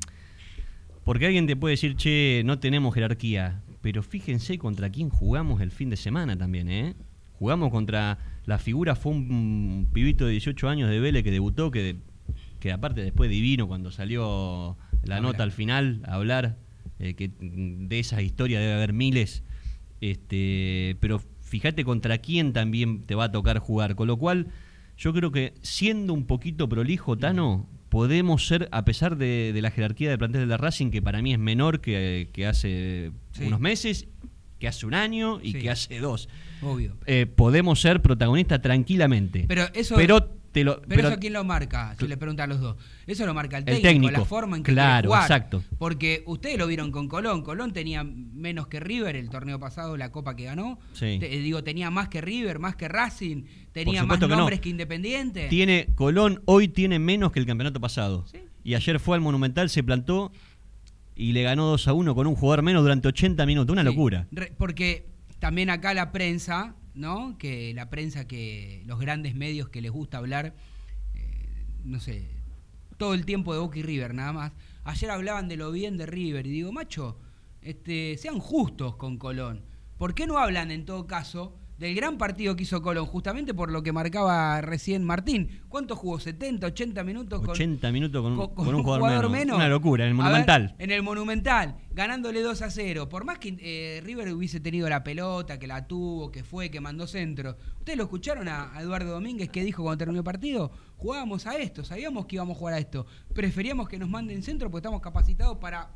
[1.04, 3.62] porque alguien te puede decir, che, no tenemos jerarquía.
[3.88, 6.94] Pero fíjense contra quién jugamos el fin de semana también, ¿eh?
[7.38, 8.18] Jugamos contra.
[8.44, 11.96] La figura fue un pibito de 18 años de Vélez que debutó, que
[12.60, 15.28] que aparte después divino cuando salió la Habla.
[15.28, 16.58] nota al final a hablar,
[16.98, 19.42] eh, que de esas historias debe haber miles,
[20.02, 24.48] este, pero fíjate contra quién también te va a tocar jugar, con lo cual
[24.98, 29.70] yo creo que siendo un poquito prolijo, Tano, podemos ser, a pesar de, de la
[29.70, 33.44] jerarquía de plantel de la Racing, que para mí es menor que, que hace Sí.
[33.46, 34.06] unos meses,
[34.58, 35.58] que hace un año y Sí.
[35.60, 36.28] que hace dos,
[36.62, 36.96] Obvio.
[37.06, 39.44] eh, podemos ser protagonistas tranquilamente.
[39.48, 42.54] Pero eso- Pero te lo, Pero, pero- eso quién lo marca, si le preguntan a
[42.54, 42.76] los dos.
[43.06, 45.22] Eso lo marca el El técnico, técnico, la forma en que claro, jugar.
[45.22, 45.62] exacto.
[45.78, 47.42] Porque ustedes lo vieron con Colón.
[47.42, 50.78] Colón tenía menos que River el torneo pasado, la copa que ganó.
[50.92, 51.16] Sí.
[51.20, 54.36] Te- digo, tenía más que River, más que Racing, tenía más supuesto que no.
[54.38, 55.48] nombres que Independiente.
[55.48, 58.24] tiene Colón hoy tiene menos que el campeonato pasado.
[58.30, 58.38] Sí.
[58.64, 60.30] Y ayer fue al Monumental, se plantó
[61.16, 63.72] y le ganó 2 a 1 con un jugador menos durante 80 minutos.
[63.72, 63.86] Una Sí.
[63.86, 64.26] locura.
[64.30, 65.06] Re- porque
[65.38, 67.38] también acá la prensa, ¿no?
[67.38, 70.54] Que la prensa que los grandes medios que les gusta hablar,
[71.14, 72.28] eh, no sé,
[72.96, 74.52] todo el tiempo de Boca y River, nada más.
[74.84, 77.18] Ayer hablaban de lo bien de River y digo, macho,
[77.62, 79.64] este, sean justos con Colón.
[79.96, 83.06] ¿Por qué no hablan en todo caso del gran partido que hizo Colón?
[83.06, 85.60] Justamente por lo que marcaba recién Martín.
[85.68, 86.18] ¿Cuánto jugó?
[86.18, 87.40] ¿70, 80 minutos?
[87.40, 89.56] con- 80 minutos con, un- con- con un jugador, menos.
[89.56, 90.74] Una locura, en el ver, Monumental.
[90.78, 93.08] en el Monumental, ganándole 2 a 0.
[93.08, 96.80] Por más que eh, River hubiese tenido la pelota, que la tuvo, que fue, que
[96.80, 97.56] mandó centro.
[97.78, 100.72] ¿Ustedes lo escucharon a, a Eduardo Domínguez que dijo cuando terminó el partido?
[100.96, 103.06] Jugábamos a esto, sabíamos que íbamos a jugar a esto.
[103.34, 105.90] Preferíamos que nos manden centro porque estamos capacitados para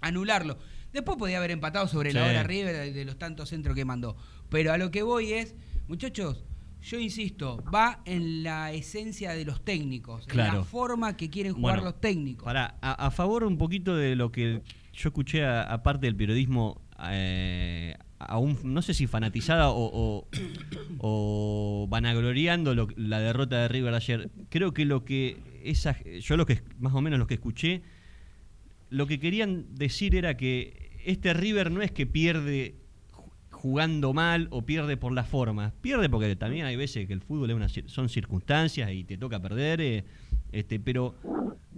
[0.00, 0.56] anularlo.
[0.92, 4.16] Después podía haber empatado sobre la hora River de, los tantos centros que mandó.
[4.48, 5.54] Pero a lo que voy es,
[5.88, 6.44] muchachos,
[6.82, 11.76] yo insisto, va en la esencia de los técnicos, en la forma que quieren jugar
[11.76, 12.44] Bueno, los técnicos.
[12.44, 17.94] Pará, a, a favor un poquito de lo que yo escuché, aparte del periodismo, eh,
[18.18, 20.28] aún, no sé si fanatizada o, o,
[20.98, 24.30] o vanagloriando lo- la derrota de River ayer.
[24.48, 27.82] Creo que lo que esa, yo lo que más o menos lo que escuché,
[28.90, 32.74] lo que querían decir era que este River no es que pierde
[33.12, 35.72] ju- jugando mal o pierde por la forma.
[35.80, 39.40] Pierde porque también hay veces que el fútbol es una son circunstancias y te toca
[39.40, 40.04] perder, eh,
[40.52, 41.14] este, pero,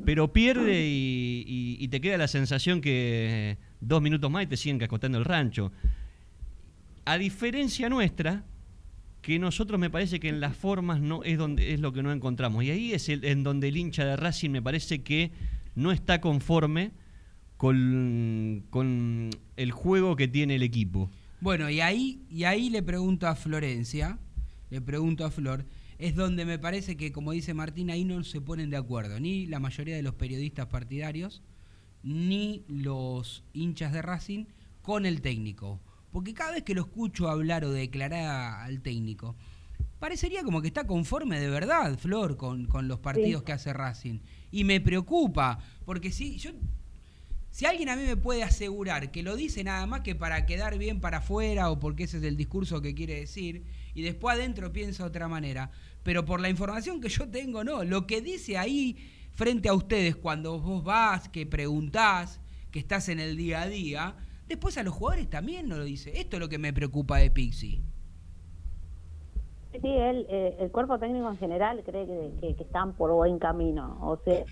[0.04, 5.18] pero pierde y, te queda la sensación que dos minutos más y te siguen cascotando
[5.18, 5.70] el rancho.
[7.04, 8.44] A diferencia nuestra,
[9.20, 12.10] que nosotros me parece que en las formas no es donde es lo que no
[12.12, 12.64] encontramos.
[12.64, 15.30] Y ahí es en donde el hincha de Racing me parece que
[15.74, 16.92] no está conforme
[17.62, 21.12] con, con el juego que tiene el equipo.
[21.40, 24.18] Bueno, y ahí, y ahí le pregunto a Florencia,
[24.68, 25.64] le pregunto a Flor,
[25.96, 29.46] es donde me parece que, como dice Martín, ahí no se ponen de acuerdo, ni
[29.46, 31.40] la mayoría de los periodistas partidarios,
[32.02, 34.46] ni los hinchas de Racing
[34.80, 35.80] con el técnico.
[36.10, 39.36] Porque cada vez que lo escucho hablar o declarar al técnico,
[40.00, 44.18] parecería como que está conforme de verdad, Flor, con, con los partidos que hace Racing.
[44.50, 46.50] Y me preocupa, porque si yo
[47.52, 50.78] si alguien a mí me puede asegurar que lo dice nada más que para quedar
[50.78, 54.72] bien para afuera o porque ese es el discurso que quiere decir y después adentro
[54.72, 55.70] piensa de otra manera,
[56.02, 58.96] pero por la información que yo tengo, no, lo que dice ahí
[59.32, 64.16] frente a ustedes cuando vos vas, que preguntás, que estás en el día a día,
[64.48, 66.18] después a los jugadores también no lo dice.
[66.18, 67.82] Esto es lo que me preocupa de Pixie.
[69.72, 73.98] Sí, eh, el cuerpo técnico en general cree que- que están por buen camino.
[74.02, 74.44] O sea,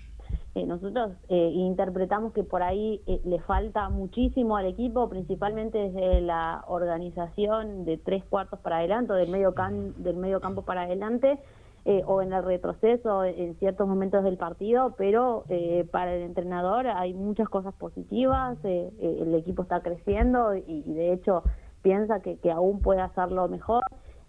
[0.53, 6.21] eh, nosotros eh, interpretamos que por ahí eh, le falta muchísimo al equipo, principalmente desde
[6.21, 10.81] la organización de tres cuartos para adelante, o del medio, can- del medio campo para
[10.83, 11.39] adelante,
[11.85, 15.45] eh, o en el retroceso en ciertos momentos del partido, pero
[15.91, 21.41] para el entrenador hay muchas cosas positivas, el equipo está creciendo y, y de hecho
[21.81, 23.81] piensa que, que aún puede hacerlo mejor.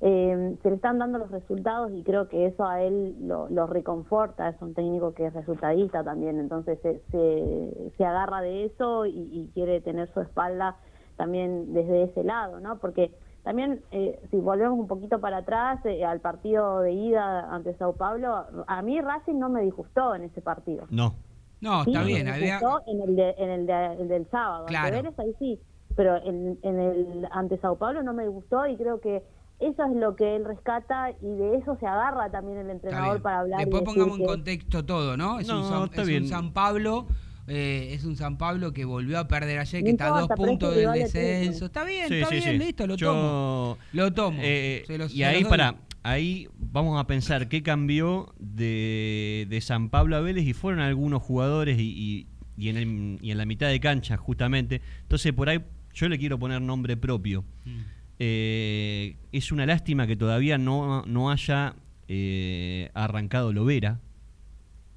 [0.05, 3.69] Eh, se le están dando los resultados y creo que eso a él lo, lo
[3.69, 9.07] reconforta, es un técnico que es resultadista también, entonces se, se, se agarra de eso
[9.07, 10.77] y, y quiere tener su espalda
[11.17, 12.79] también desde ese lado, ¿no?
[12.79, 13.12] Porque
[13.45, 17.93] también, eh, si volvemos un poquito para atrás, eh, al partido de ida ante Sao
[17.95, 20.87] Paulo, a mí Racing no me disgustó en ese partido.
[20.91, 21.15] No.
[21.61, 22.55] No, Sí, está me bien, había...
[22.59, 24.67] disgustó en el, de- en el, de- el del sábado.
[24.67, 24.87] Claro.
[24.97, 25.61] Ante Vélez ahí sí,
[25.95, 29.23] pero en, en el ante Sao Paulo no me gustó y creo que
[29.66, 33.40] eso es lo que él rescata y de eso se agarra también el entrenador para
[33.40, 33.61] hablar.
[33.61, 35.40] Después pongamos en que- contexto todo, ¿no?
[35.40, 36.29] Es, un, San, está es un.
[36.29, 37.07] San Pablo,
[37.46, 40.42] eh, es un San Pablo que volvió a perder ayer, que está a dos pero
[40.48, 41.66] puntos del descenso.
[41.66, 42.59] Está bien, Sí, está sí, bien, sí.
[42.59, 43.79] listo, lo Yo- tomo.
[43.92, 44.38] Lo tomo.
[44.42, 49.61] Eh, Se los- y se ahí para ahí vamos a pensar qué cambió de, de
[49.61, 53.38] San Pablo a Vélez y fueron algunos jugadores y, y- y en el- y en
[53.38, 54.81] la mitad de cancha justamente.
[55.03, 55.61] Entonces por ahí
[55.94, 57.44] yo le quiero poner nombre propio.
[57.64, 57.81] Mm.
[58.25, 61.75] Eh, es una lástima que todavía no, no haya
[62.07, 63.99] eh, arrancado Lovera.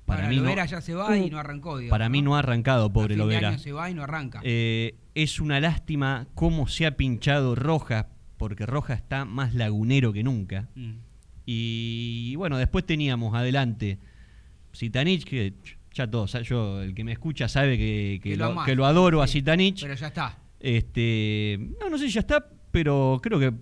[0.06, 1.80] para Ahora, mí no, Lovera ya se va y no arrancó.
[1.80, 3.50] digamos, para mí no ha arrancado, pobre A fin de Lovera.
[3.50, 4.42] año se va y no arranca.
[4.44, 8.06] Eh, es una lástima cómo se ha pinchado Rojas,
[8.38, 10.70] porque Rojas está más lagunero que nunca.
[10.76, 10.92] Mm.
[11.48, 13.98] Y bueno, después teníamos adelante
[14.76, 15.54] Zitanich, que
[15.94, 18.76] ya todos, yo, el que me escucha sabe que, que Que lo lo, amás, que
[18.76, 19.82] lo adoro a sí, Zitanich.
[19.82, 20.38] Pero ya está.
[20.60, 23.54] Este, no, no sé ya está, pero creo que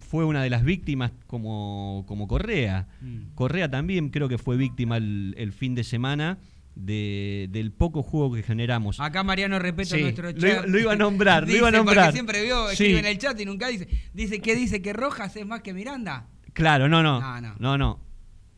[0.00, 2.86] fue una de las víctimas como, como Correa.
[3.00, 3.34] Mm.
[3.34, 6.38] Correa también creo que fue víctima el, el fin de semana
[6.74, 9.00] de- del poco juego que generamos.
[9.00, 10.66] Acá Mariano Repeto, Sí, nuestro chat.
[10.66, 11.96] lo iba a nombrar, lo iba a nombrar.
[12.06, 12.72] Porque siempre vio, Sí.
[12.74, 13.88] escribe en el chat y nunca dice.
[14.12, 16.28] Dice que dice que Rojas es más que Miranda.
[16.52, 17.20] Claro, no, no.
[17.20, 17.54] No, no.
[17.58, 18.00] No, no.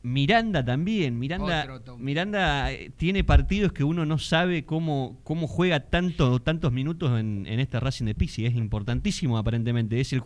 [0.03, 1.19] Miranda también.
[1.19, 1.67] Miranda.
[1.99, 7.47] Miranda eh, tiene partidos que uno no sabe cómo, cómo juega tanto, tantos minutos en,
[7.47, 8.47] en este Racing de Pixi.
[8.47, 10.01] Es importantísimo, aparentemente.
[10.01, 10.23] Es el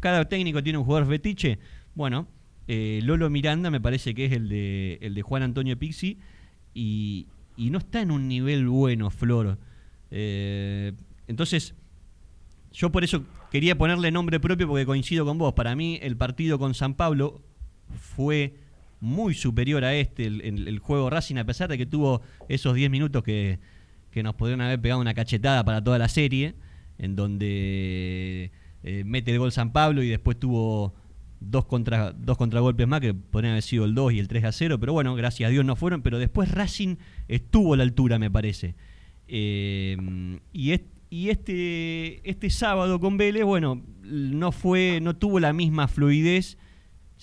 [0.00, 1.58] Cada técnico tiene un jugador fetiche.
[1.94, 2.26] Bueno,
[2.66, 6.18] eh, Lolo Miranda me parece que es el de, el de Juan Antonio Pixi.
[6.74, 9.58] Y, y no está en un nivel bueno, Flor.
[10.10, 10.92] Eh,
[11.28, 11.74] entonces,
[12.72, 15.54] yo por eso quería ponerle nombre propio porque coincido con vos.
[15.54, 17.42] Para mí el partido con San Pablo
[17.96, 18.63] fue
[19.04, 22.90] muy superior a este, el, el- juego Racing, a pesar de que tuvo esos 10
[22.90, 23.58] minutos que,
[24.10, 26.54] que nos podrían haber pegado una cachetada para toda la serie,
[26.98, 28.50] en donde
[28.82, 30.94] eh, mete el gol San Pablo y después tuvo
[31.40, 34.52] dos, contra, dos contragolpes más que podrían haber sido el 2 y el 3 a
[34.52, 36.96] 0, pero bueno, gracias a Dios no fueron, pero después Racing
[37.28, 38.74] estuvo a la altura, me parece.
[39.28, 39.96] Eh,
[40.52, 46.58] y este, este sábado con Vélez, bueno, no fue, no tuvo la misma fluidez.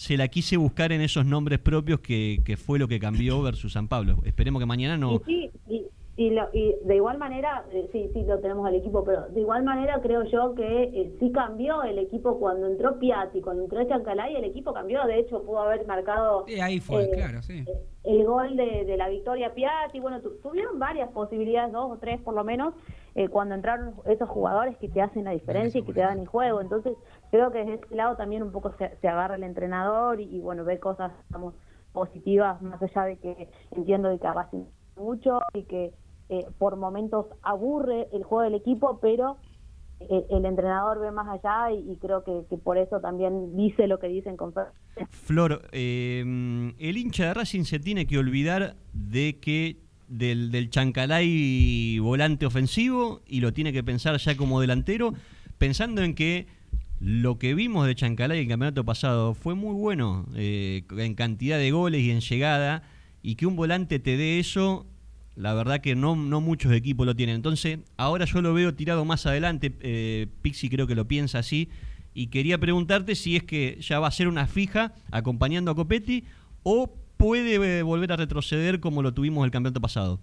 [0.02, 3.74] Se la quise buscar en esos nombres propios que, que fue lo que cambió versus
[3.74, 4.18] San Pablo.
[4.26, 5.22] Esperemos que mañana no.
[5.28, 5.84] Sí, y,
[6.28, 9.42] y, lo- y de igual manera, eh, sí, sí lo tenemos al equipo, pero de
[9.42, 13.84] igual manera creo yo que eh, sí cambió el equipo cuando entró Piatti, cuando entró
[13.86, 17.66] Chancalay, el equipo cambió, de hecho pudo haber marcado Sí, ahí fue, eh, claro, sí.
[18.04, 22.22] el gol de, de la victoria Piatti, bueno, tu- tuvieron varias posibilidades, dos o tres
[22.22, 22.74] por lo menos,
[23.16, 26.28] eh, cuando entraron esos jugadores que te hacen la diferencia y que te dan el
[26.28, 26.94] juego, entonces
[27.32, 30.40] creo que desde ese lado también un poco se, se agarra el entrenador y, y,
[30.40, 31.56] bueno, ve cosas, digamos,
[31.94, 34.28] positivas, más allá de que entiendo de que
[34.96, 35.94] mucho y que
[36.32, 39.36] eh, por momentos aburre el juego del equipo, pero
[40.00, 44.08] eh, el entrenador ve más allá y, creo que, por eso también dice lo que
[44.08, 44.54] dicen con
[45.10, 46.22] Flor, eh,
[46.80, 53.20] el hincha de Racing se tiene que olvidar de que del, del Chancalay volante ofensivo
[53.28, 55.14] y lo tiene que pensar ya como delantero,
[55.58, 56.48] pensando en que
[57.02, 62.00] lo que vimos de Chancalay el campeonato pasado fue muy bueno en cantidad de goles
[62.00, 62.84] y en llegada,
[63.22, 64.86] y que un volante te dé eso,
[65.42, 67.36] la verdad que no, no muchos equipos lo tienen.
[67.36, 71.70] Entonces, ahora yo lo veo tirado más adelante, eh, Pixi creo que lo piensa así,
[72.14, 76.26] y quería preguntarte si es que ya va a ser una fija acompañando a Copetti
[76.64, 80.20] o puede eh, volver a retroceder como lo tuvimos el campeonato pasado.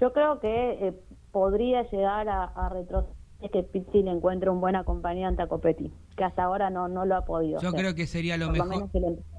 [0.00, 0.48] Yo creo que
[0.88, 0.92] eh,
[1.30, 3.14] podría llegar a, a retroceder
[3.52, 7.16] que Pizzi le encuentre un buen acompañante a Copetti, que hasta ahora no, no lo
[7.16, 7.60] ha podido.
[7.60, 7.80] Yo hacer.
[7.80, 8.88] creo que sería lo Por mejor.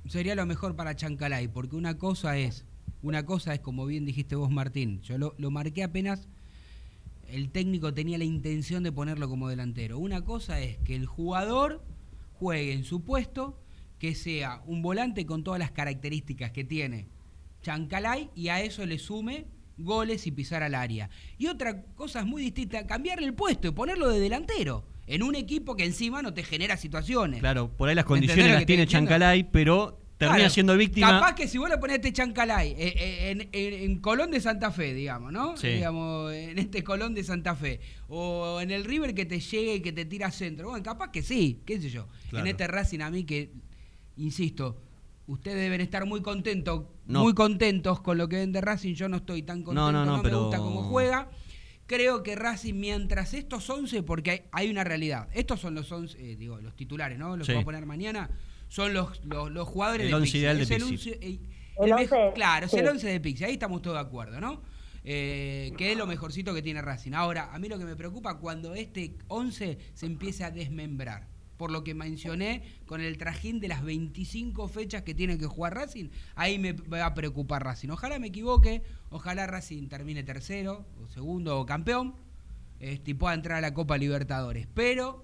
[0.05, 2.65] sería lo mejor para Chancalay, porque una cosa es,
[3.05, 6.27] una cosa es como bien dijiste vos Martín, yo lo, lo marqué apenas
[7.29, 9.99] el técnico tenía la intención de ponerlo como delantero.
[9.99, 11.83] Una cosa es que el jugador
[12.33, 13.59] juegue en su puesto,
[13.99, 17.07] que sea un volante con todas las características que tiene
[17.61, 19.45] Chancalay y a eso le sume
[19.77, 21.09] goles y pisar al área.
[21.37, 25.35] Y otra cosa es muy distinta, cambiarle el puesto y ponerlo de delantero en un
[25.35, 27.39] equipo que encima no te genera situaciones.
[27.39, 28.87] Claro, por ahí las ¿Me entendés condiciones las tiene?
[28.87, 31.09] Chancalay, pero termina Claro, siendo víctima.
[31.09, 34.39] Capaz que si vos le ponés este Chancalay eh, eh, en, en- en Colón de
[34.39, 35.57] Santa Fe, digamos, ¿no?
[35.57, 35.67] Sí.
[35.67, 37.79] Digamos, en este Colón de Santa Fe.
[38.07, 40.69] O en el River que te llegue y que te tira centro.
[40.69, 42.07] Bueno, capaz que sí, qué sé yo.
[42.29, 42.45] Claro.
[42.45, 43.51] En este Racing a mí que,
[44.17, 44.81] insisto,
[45.27, 47.23] ustedes deben estar muy contentos, No.
[47.23, 48.93] muy contentos con lo que ven de Racing.
[48.93, 51.29] Yo no estoy tan contento, No, no, no, me pero- gusta cómo juega.
[51.87, 56.17] Creo que Racing, mientras estos 11, porque hay, hay una realidad, estos son los 11,
[56.19, 57.37] eh, digo, los titulares, ¿no?
[57.37, 57.51] Los Sí.
[57.51, 58.29] que voy a poner mañana,
[58.67, 60.37] son los, los, los jugadores El de once Pixi.
[60.39, 62.87] ideal de Es el El el once, mej- claro, es el sí.
[62.87, 64.61] 11 de Pixi, ahí estamos todos de acuerdo, ¿no?
[65.03, 67.13] Eh, que es lo mejorcito que tiene Racing.
[67.13, 71.27] Ahora, a mí lo que me preocupa cuando este 11 se empiece a desmembrar.
[71.57, 75.73] Por lo que mencioné con el trajín de las 25 fechas que tiene que jugar
[75.75, 77.89] Racing, ahí me va a preocupar Racing.
[77.89, 82.15] Ojalá me equivoque, ojalá Racing termine tercero, o segundo, o campeón,
[82.81, 84.67] este, y pueda entrar a la Copa Libertadores.
[84.73, 85.23] Pero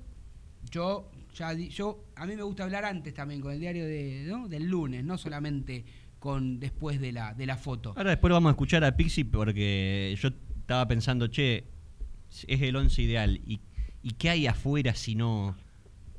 [0.70, 4.26] yo ya di- yo a mí me gusta hablar antes también con el diario de,
[4.28, 4.48] ¿no?
[4.48, 5.84] del lunes, no solamente
[6.20, 7.94] con después de la de la foto.
[7.98, 10.30] Ahora después vamos a escuchar a Pixi porque yo
[10.60, 11.64] estaba pensando, che,
[12.48, 13.42] es el 11 ideal.
[13.46, 13.60] ¿Y,
[14.04, 15.56] y qué hay afuera si no...?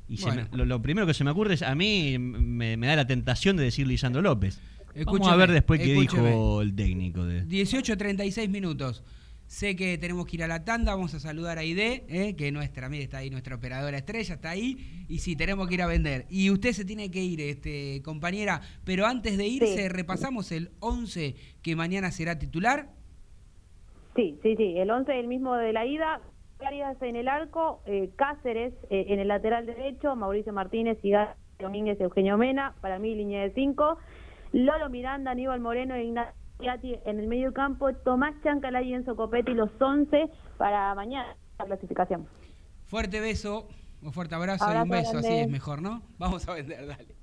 [0.09, 0.47] Y se Bueno.
[0.51, 3.07] me- lo, lo primero que se me ocurre es, a mí me, me da la
[3.07, 4.59] tentación de decir Lisandro López.
[5.05, 6.29] Vamos a ver después qué escúcheme.
[6.29, 7.25] dijo el técnico.
[7.25, 7.45] De...
[7.47, 9.03] 18.36 minutos.
[9.53, 12.51] Sé que tenemos que ir a la tanda, vamos a saludar a Ide, eh, que
[12.51, 15.85] nuestra, mire, está ahí, nuestra operadora estrella está ahí, y sí, tenemos que ir a
[15.85, 16.25] vender.
[16.27, 19.89] Y usted se tiene que ir, este, compañera, pero antes de irse, Sí.
[19.89, 22.89] repasamos el 11 que mañana será titular.
[24.15, 24.73] Sí, sí, sí.
[24.75, 26.19] El 11 el mismo de la ida.
[26.65, 32.01] Arias en el arco, eh, Cáceres eh, en el lateral derecho, Mauricio Martínez, Igar Domínguez,
[32.01, 33.99] Eugenio Mena, para mí línea de 5,
[34.53, 39.53] Lolo Miranda, Aníbal Moreno e Ignacio en el medio campo, Tomás Chancalay y Enzo Copetti
[39.53, 42.27] los 11 para mañana la clasificación.
[42.85, 43.67] Fuerte beso,
[44.01, 45.27] un fuerte abrazo, y un beso, grande.
[45.27, 46.01] así es mejor, ¿no?
[46.17, 47.15] Vamos a vender, dale.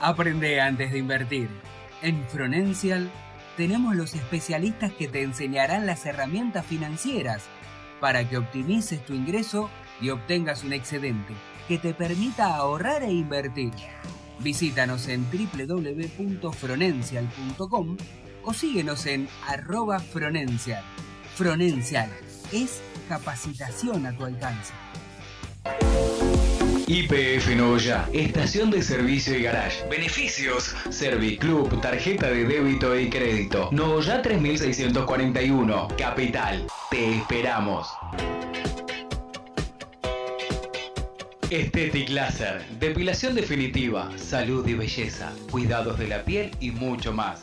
[0.00, 1.48] Aprende antes de invertir.
[2.02, 3.10] En Fronencial
[3.58, 7.42] tenemos los especialistas que te enseñarán las herramientas financieras
[8.00, 9.68] para que optimices tu ingreso
[10.00, 11.34] y obtengas un excedente
[11.66, 13.72] que te permita ahorrar e invertir.
[14.38, 17.96] Visítanos en www.fronencial.com
[18.44, 20.84] o síguenos en arroba Fronencial.
[21.34, 22.08] Fronencial
[22.52, 24.72] es capacitación a tu alcance.
[26.90, 29.86] IPF Noya, estación de servicio y garage.
[29.90, 33.68] Beneficios: Serviclub, tarjeta de débito y crédito.
[33.72, 36.66] Noya 3641, Capital.
[36.90, 37.86] Te esperamos.
[41.50, 47.42] Estetic Laser, depilación definitiva, salud y belleza, cuidados de la piel y mucho más.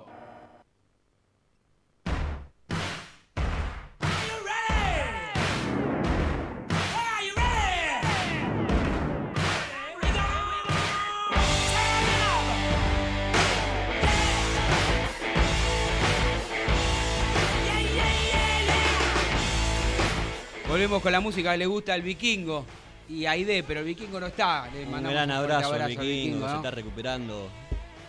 [20.81, 22.65] Volvemos con la música que le gusta al vikingo
[23.07, 24.67] y a Aide, pero el vikingo no está.
[24.73, 27.49] Le Un mandamos gran abrazo, al al vikingo, se está recuperando.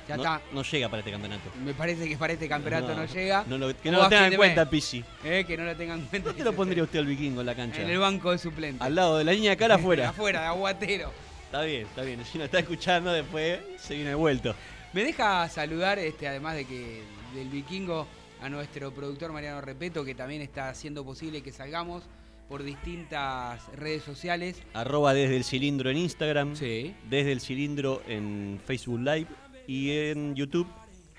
[0.08, 0.40] Ya no, está.
[0.54, 1.50] no llega para este campeonato.
[1.62, 3.44] Me parece que para este campeonato no, llega.
[3.46, 4.70] lo- que ¿Cómo no lo tengan en cuenta?
[4.70, 5.04] Pisi.
[5.22, 6.28] Eh, que no lo tengan en cuenta.
[6.30, 7.82] ¿Dónde lo pondría usted al vikingo en la cancha?
[7.82, 8.80] En el banco de suplentes.
[8.80, 10.08] Al lado de la línea de cara afuera.
[10.08, 11.12] Afuera, de aguatero.
[11.44, 12.24] Está bien, está bien.
[12.24, 14.54] Si no está escuchando, después se viene vuelto.
[14.94, 17.02] Me deja saludar, este, además de que
[17.34, 18.06] del vikingo,
[18.40, 22.04] a nuestro productor Mariano Repeto, que también está haciendo posible que salgamos
[22.48, 24.62] por distintas redes sociales.
[24.74, 26.56] Arroba desde el cilindro en Instagram.
[26.56, 26.94] Sí.
[27.08, 29.26] Desde el cilindro en Facebook Live
[29.66, 30.66] y en YouTube.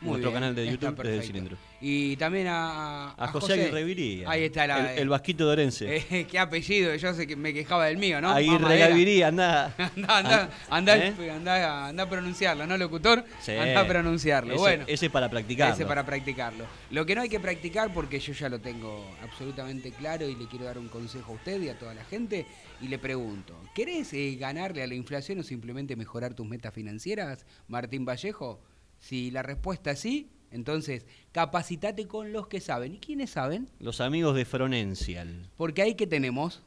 [0.01, 1.57] Muy nuestro bien, canal de YouTube desde el cilindro.
[1.85, 4.29] Y también a, A José Aguirre Viría.
[4.29, 6.05] Ahí está la, El, el vasquito de Orense.
[6.13, 8.29] Eh, qué apellido, yo sé que me quejaba del mío, ¿no?
[8.29, 8.77] Aguirre.
[8.77, 9.75] Gaviria, anda.
[9.77, 11.13] Anda, anda, anda, ¿Eh?
[11.29, 13.25] anda, anda a pronunciarlo, ¿no, locutor?
[13.41, 13.51] Sí.
[13.51, 14.53] Anda a pronunciarlo.
[14.53, 15.73] Ese- bueno, Ese para practicar.
[15.73, 16.65] ese para practicarlo.
[16.91, 20.47] Lo que no hay que practicar, porque yo ya lo tengo absolutamente claro y le
[20.47, 22.45] quiero dar un consejo a usted y a toda la gente,
[22.79, 27.45] y le pregunto, ¿querés eh, ganarle a la inflación o simplemente mejorar tus metas financieras,
[27.67, 28.61] Martín Vallejo?
[28.99, 32.93] Si la respuesta es sí, entonces capacitate con los que saben.
[32.95, 33.69] ¿Y quiénes saben?
[33.79, 35.49] Los amigos de Fronencial.
[35.57, 36.61] Porque ahí que tenemos.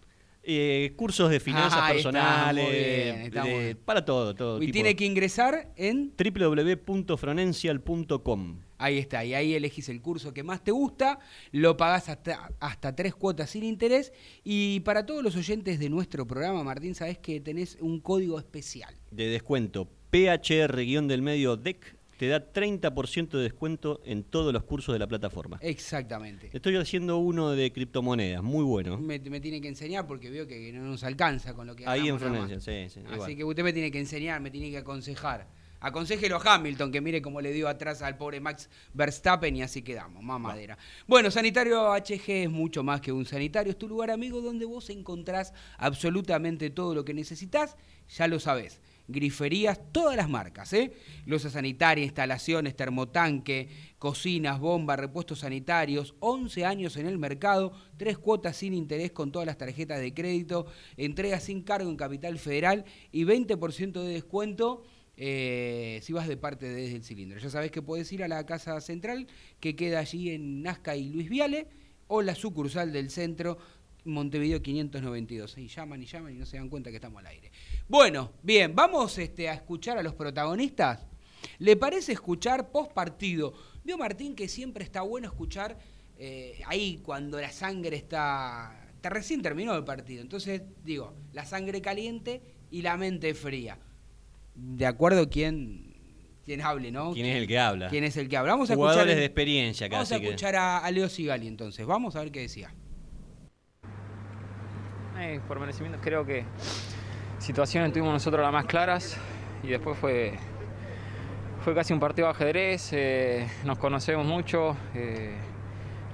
[0.49, 2.71] Eh, cursos de finanzas Ah, personales.
[2.71, 4.59] bien, de- para todo, todo.
[4.63, 8.61] Y tipo- tiene que ingresar en www.fronencial.com.
[8.79, 11.19] Ahí está, y ahí elegís el curso que más te gusta,
[11.51, 14.13] lo pagás hasta, hasta tres cuotas sin interés.
[14.45, 18.95] Y para todos los oyentes de nuestro programa, Martín, sabés que tenés un código especial.
[19.11, 19.89] De descuento.
[20.11, 25.59] PHR-del medio DEC te da 30% de descuento en todos los cursos de la plataforma.
[25.61, 26.51] Exactamente.
[26.53, 28.99] Estoy haciendo uno de criptomonedas, muy bueno.
[28.99, 32.09] Me, me tiene que enseñar porque veo que no nos alcanza con lo que Ahí
[32.09, 32.19] en.
[32.19, 33.01] Fronencial, sí, sí.
[33.07, 33.37] Así igual.
[33.37, 35.47] que usted me tiene que enseñar, me tiene que aconsejar.
[35.81, 39.83] Aconsejelo a Hamilton que mire cómo le dio atrás al pobre Max Verstappen y así
[39.83, 40.79] quedamos, más madera.
[41.07, 44.89] Bueno, Sanitario HG es mucho más que un sanitario, es tu lugar amigo donde vos
[44.89, 47.77] encontrás absolutamente todo lo que necesitas,
[48.09, 48.81] ya lo sabés.
[49.09, 50.93] Griferías, todas las marcas, ¿eh?
[51.27, 58.57] Losa sanitaria, instalaciones, termotanque, cocinas, bombas, repuestos sanitarios, 11 años en el mercado, tres cuotas
[58.57, 63.25] sin interés con todas las tarjetas de crédito, entrega sin cargo en Capital Federal y
[63.25, 64.83] 20% de descuento
[65.17, 67.39] eh, si vas de parte desde el cilindro.
[67.39, 69.27] Ya sabés que puedes ir a la casa central
[69.61, 71.69] que queda allí en Nazca y Luis Viale
[72.09, 73.59] o la sucursal del centro
[74.07, 75.59] Montevideo 592.
[75.59, 77.51] Y llaman y llaman y no se dan cuenta que estamos al aire.
[77.89, 81.07] Bueno, bien, vamos este, a escuchar a los protagonistas.
[81.59, 83.53] ¿Le parece escuchar post partido?
[83.85, 85.79] Vio Martín que siempre está bueno escuchar
[86.19, 90.23] eh, ahí cuando la sangre está, recién terminó el partido.
[90.23, 92.41] Entonces, digo, la sangre caliente
[92.71, 93.79] y la mente fría.
[94.55, 95.95] De acuerdo quién,
[96.45, 97.13] quién hable, ¿no?
[97.13, 97.89] ¿Quién es el que habla?
[97.89, 98.53] ¿Quién es el que habla?
[98.53, 101.47] Vamos a Jugadores escuchar, de experiencia Vamos casi a que- escuchar a, a Leo Sigali
[101.47, 101.87] entonces.
[101.87, 102.73] Vamos a ver qué decía.
[105.19, 106.45] Eh, por merecimiento creo que
[107.39, 109.19] situaciones tuvimos nosotros las más claras
[109.63, 110.35] y después fue,
[111.65, 115.35] fue casi un partido de ajedrez, eh, nos conocemos mucho, eh,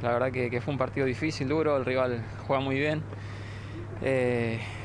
[0.02, 3.02] la verdad que, fue un partido difícil, duro, el rival juega muy bien,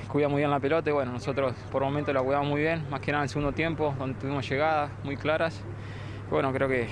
[0.08, 3.02] cuida muy bien la pelota y bueno, nosotros por momentos la cuidamos muy bien, más
[3.02, 5.62] que nada en el segundo tiempo, donde tuvimos llegadas muy claras.
[6.32, 6.88] Bueno, creo que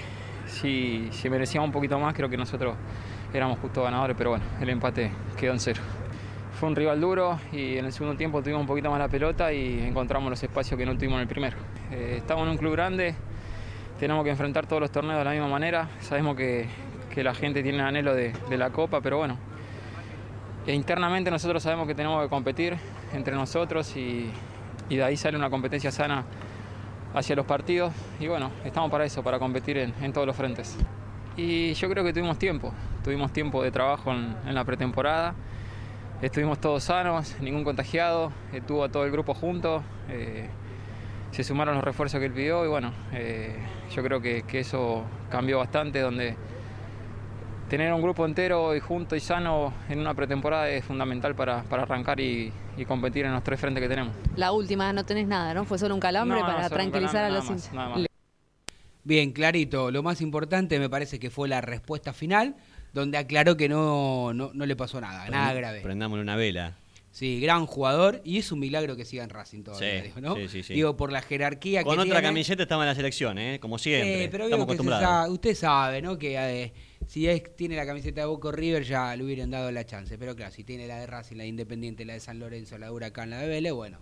[0.46, 2.76] si, si merecíamos un poquito más, creo que nosotros
[3.34, 5.82] éramos justo ganadores, pero bueno, el empate quedó en cero.
[6.60, 9.52] Fue un rival duro y en el segundo tiempo tuvimos un poquito más la pelota
[9.52, 11.58] y encontramos los espacios que no tuvimos en el primero.
[11.92, 13.14] Eh, estamos en un club grande,
[14.00, 15.90] tenemos que enfrentar todos los torneos de la misma manera.
[16.00, 16.68] Sabemos que,
[17.14, 19.38] que la gente tiene el anhelo de, de la Copa, pero bueno,
[20.66, 22.78] e internamente nosotros sabemos que tenemos que competir
[23.14, 24.32] entre nosotros y,
[24.88, 26.24] y de ahí sale una competencia sana
[27.14, 27.92] hacia los partidos.
[28.18, 30.78] Y bueno, estamos para eso, para competir en, en todos los frentes.
[31.36, 32.72] Y yo creo que tuvimos tiempo,
[33.04, 35.36] tuvimos tiempo de trabajo en, en la pretemporada.
[36.22, 40.48] Estuvimos todos sanos, ningún contagiado, estuvo todo el grupo junto, eh,
[41.32, 43.56] se sumaron los refuerzos que él pidió y bueno, eh,
[43.94, 46.36] yo creo que, que eso cambió bastante, donde
[47.70, 51.84] tener un grupo entero y junto y sano en una pretemporada es fundamental para, para
[51.84, 54.14] arrancar y, y competir en los tres frentes que tenemos.
[54.36, 55.66] La última, no tenés nada, ¿no?
[55.66, 58.08] Fue solo un calambre No, no, para tranquilizar calambre, a los hinchas.
[59.04, 59.92] Bien, clarito.
[59.92, 62.56] Lo más importante me parece que fue la respuesta final,
[62.96, 65.82] donde aclaró que no, no, no le pasó nada, nada grave.
[65.82, 66.78] Prendámosle una vela.
[67.12, 70.36] Sí, gran jugador y es un milagro que siga en Racing todavía, Sí, digo, ¿no?
[70.36, 70.74] sí, sí, sí.
[70.74, 72.28] Digo, por la jerarquía Con que otra tiene.
[72.28, 73.60] camiseta estaba en la selección, ¿eh?
[73.62, 74.24] como siempre.
[74.26, 75.04] Eh, pero Estamos acostumbrados.
[75.06, 76.18] sabe- usted sabe, ¿no?
[76.18, 76.74] Que eh,
[77.08, 80.18] si es, tiene la camiseta de Boca River ya le hubieran dado la chance.
[80.18, 82.88] Pero claro, si tiene la de Racing, la de Independiente, la de San Lorenzo, la
[82.88, 84.00] de Huracán, la de Vélez, bueno,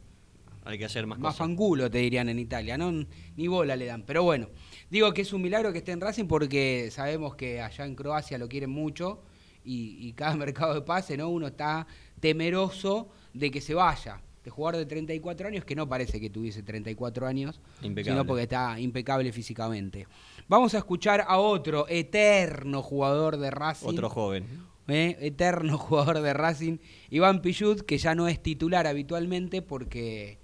[0.65, 1.37] Hay que hacer más, más cosas.
[1.37, 2.91] fangulo te dirían en Italia, ¿no?
[3.35, 4.01] Ni bola le dan.
[4.07, 4.49] Pero bueno,
[4.93, 8.37] digo que es un milagro que esté en Racing porque sabemos que allá en Croacia
[8.37, 9.23] lo quieren mucho
[9.65, 11.29] y, y cada mercado de pase, ¿no?
[11.29, 11.87] Uno está
[12.19, 14.21] temeroso de que se vaya.
[14.43, 18.11] De jugador de 34 años, que no parece que tuviese 34 años, Impecable.
[18.11, 20.05] sino porque está impecable físicamente.
[20.49, 23.87] Vamos a escuchar a otro eterno jugador de Racing.
[23.87, 24.45] Otro joven.
[24.89, 25.17] ¿eh?
[25.21, 26.77] eterno jugador de Racing,
[27.09, 30.42] Iván Pichut, que ya no es titular habitualmente porque...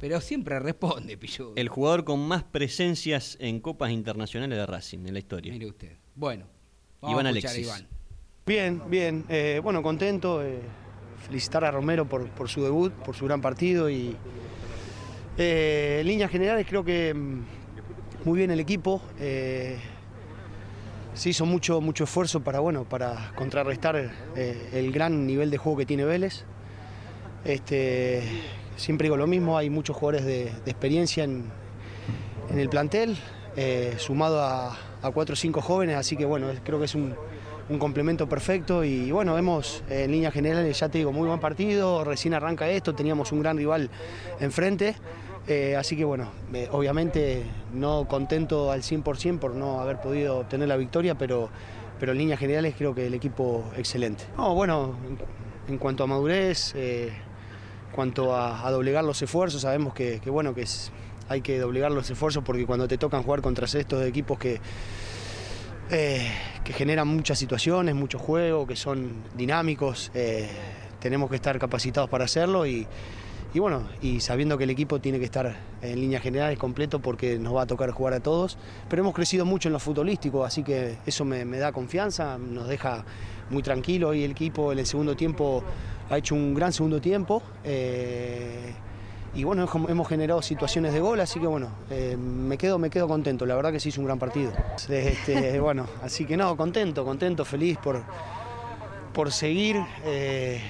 [0.00, 1.58] Pero siempre responde Pichut.
[1.58, 5.52] El jugador con más presencias en copas internacionales de Racing en la historia.
[5.52, 5.92] Mire usted.
[6.14, 6.46] Bueno,
[7.00, 7.72] vamos Iván a escuchar Alexis.
[7.72, 7.88] a Iván.
[8.46, 9.24] Bien, bien.
[9.28, 10.42] Eh, bueno, contento.
[10.42, 10.60] eh,
[11.26, 14.16] felicitar a Romero por, por su debut, por su gran partido y
[15.36, 17.42] eh, en líneas generales creo que mm,
[18.24, 19.02] muy bien el equipo.
[19.18, 19.78] eh,
[21.14, 23.96] se hizo mucho, mucho esfuerzo para, bueno, para contrarrestar
[24.36, 26.44] eh, el gran nivel de juego que tiene Vélez.
[27.44, 28.22] Este,
[28.78, 31.44] siempre digo lo mismo, hay muchos jugadores de, experiencia en,
[32.56, 33.16] el plantel,
[33.56, 37.14] eh, sumado a, a cuatro o cinco jóvenes, así que bueno, creo que es un,
[37.78, 42.02] complemento perfecto y bueno, hemos eh, en líneas generales, ya te digo, muy buen partido,
[42.02, 43.90] recién arranca esto, teníamos un gran rival
[44.40, 44.96] enfrente,
[45.46, 46.30] eh, así que bueno,
[46.70, 47.42] obviamente
[47.74, 51.50] no contento al 100% por no haber podido obtener la victoria, pero,
[52.00, 54.24] pero en líneas generales creo que el equipo excelente.
[54.38, 54.94] No, bueno,
[55.68, 56.74] en, cuanto a madurez,
[57.92, 60.64] cuanto a, a doblegar los esfuerzos, sabemos que, bueno, que
[61.28, 64.60] hay que doblegar los esfuerzos porque cuando te tocan jugar contra estos equipos que,
[65.90, 66.30] eh,
[66.64, 70.48] que generan muchas situaciones, mucho juego, que son dinámicos, eh,
[71.00, 72.86] tenemos que estar capacitados para hacerlo y,
[73.54, 77.56] bueno, y sabiendo que el equipo tiene que estar en líneas generales completo porque nos
[77.56, 78.56] va a tocar jugar a todos,
[78.88, 83.04] pero hemos crecido mucho en lo futbolístico, así que eso me da confianza, nos deja
[83.50, 85.62] muy tranquilo y el equipo en el segundo tiempo
[86.10, 87.42] ha hecho un gran segundo tiempo.
[87.64, 88.72] eh,
[89.34, 93.06] y bueno, hemos- generado situaciones de gol, así que bueno, eh, me, quedo, me quedo
[93.06, 94.50] contento, la verdad que se hizo un gran partido.
[94.88, 98.02] Este, bueno, así que no, contento, contento, feliz por,
[99.12, 99.76] por seguir.
[100.04, 100.60] eh,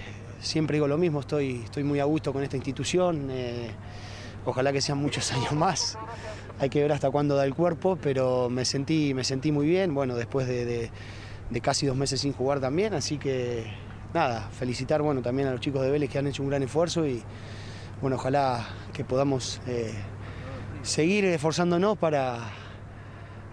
[0.40, 3.28] siempre digo lo mismo, estoy, estoy muy a gusto con esta institución.
[4.44, 5.96] ojalá que sean muchos años más.
[6.58, 9.94] Hay que ver hasta cuándo da el cuerpo, pero me sentí, me sentí muy bien,
[9.94, 10.90] bueno, después de, de-
[11.50, 13.64] de casi dos meses sin jugar también, así que
[14.14, 17.06] nada, felicitar bueno, también a los chicos de Vélez que han hecho un gran esfuerzo
[17.06, 17.22] y
[18.00, 19.92] bueno, ojalá que podamos eh,
[20.82, 22.50] seguir esforzándonos para,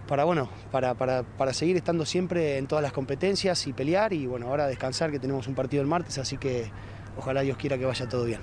[0.08, 4.26] para, bueno, para, para- para seguir estando siempre en todas las competencias y pelear y
[4.28, 6.70] bueno, ahora descansar que tenemos un partido el martes, así que
[7.18, 8.42] ojalá Dios quiera que vaya todo bien.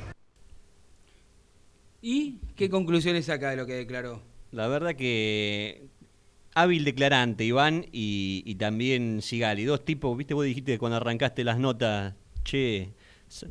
[2.00, 4.22] ¿Y qué conclusiones saca de lo que declaró?
[4.50, 5.86] La verdad que
[6.54, 9.64] hábil declarante, Iván, y, y también Sigali.
[9.64, 12.92] Dos tipos, viste, vos dijiste cuando arrancaste las notas, che,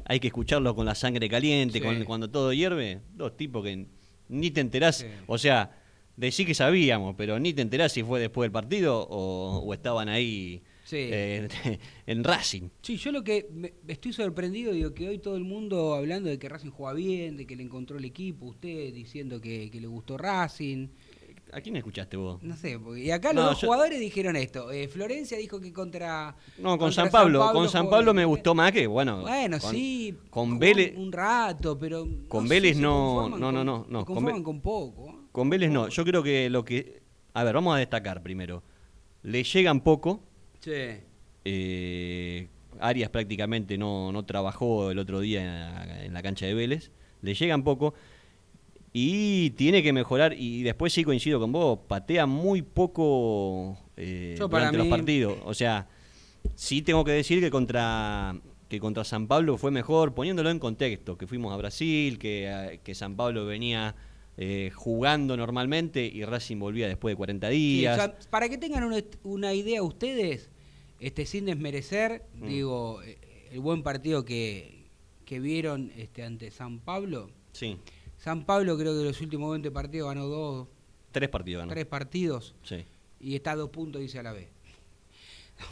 [0.05, 1.83] hay que escucharlo con la sangre caliente, Sí.
[1.85, 3.01] con- cuando todo hierve.
[3.15, 3.87] Dos tipos que
[4.29, 5.07] ni te enterás, Sí.
[5.27, 5.77] o sea,
[6.15, 10.07] decí que sabíamos, pero ni te enterás si fue después del partido o, o estaban
[10.07, 10.97] ahí Sí.
[10.99, 11.47] eh,
[12.05, 12.69] en Racing.
[12.81, 16.37] Sí, yo lo que me- estoy sorprendido, digo, que hoy todo el mundo hablando de
[16.37, 19.87] que Racing juega bien, de que le encontró el equipo, usted diciendo que, que le
[19.87, 20.89] gustó Racing,
[21.53, 22.41] ¿A quién escuchaste vos?
[22.41, 25.59] no sé, porque- y acá los No, dos yo- jugadores dijeron esto, eh, Florencia dijo
[25.59, 26.35] que contra...
[26.57, 29.21] No, con contra San Pablo, con San Pablo me gustó más que, bueno.
[29.21, 32.07] Bueno, con- sí, Con Vélez, un rato, pero...
[32.29, 35.25] con no Vélez sé, no- no, no, con- no, no, se con Ve- con poco.
[35.31, 37.01] Con Vélez no, yo creo que lo que...
[37.33, 38.63] A ver, vamos a destacar primero.
[39.23, 40.23] Le llegan poco.
[40.61, 40.71] Sí.
[41.45, 42.47] eh,
[42.79, 46.91] Arias prácticamente no, no trabajó el otro día en, en la cancha de Vélez.
[47.21, 47.93] Le llegan poco.
[48.93, 50.33] Y tiene que mejorar.
[50.37, 51.79] Y después sí coincido con vos.
[51.87, 55.37] Patea muy poco eh, Yo los partidos.
[55.45, 55.87] O sea,
[56.55, 58.35] sí tengo que decir que contra
[58.67, 62.79] que contra San Pablo fue mejor, poniéndolo en contexto, que fuimos a Brasil, que, eh,
[62.81, 63.95] que San Pablo venía
[64.37, 67.99] eh, jugando normalmente y Racing volvía después de 40 Sí, días.
[67.99, 70.49] o sea, para que tengan una, una idea ustedes,
[71.01, 72.47] este, sin desmerecer, Mm.
[72.47, 73.17] digo, eh,
[73.51, 74.85] el buen partido que,
[75.25, 77.29] que vieron este, ante San Pablo.
[77.51, 77.77] sí,
[78.23, 80.67] San Pablo creo que de los últimos 20 partidos ganó dos,
[81.11, 81.71] tres partidos ganó.
[81.71, 82.85] tres partidos Sí.
[83.19, 84.47] y está a dos puntos, dice a la vez.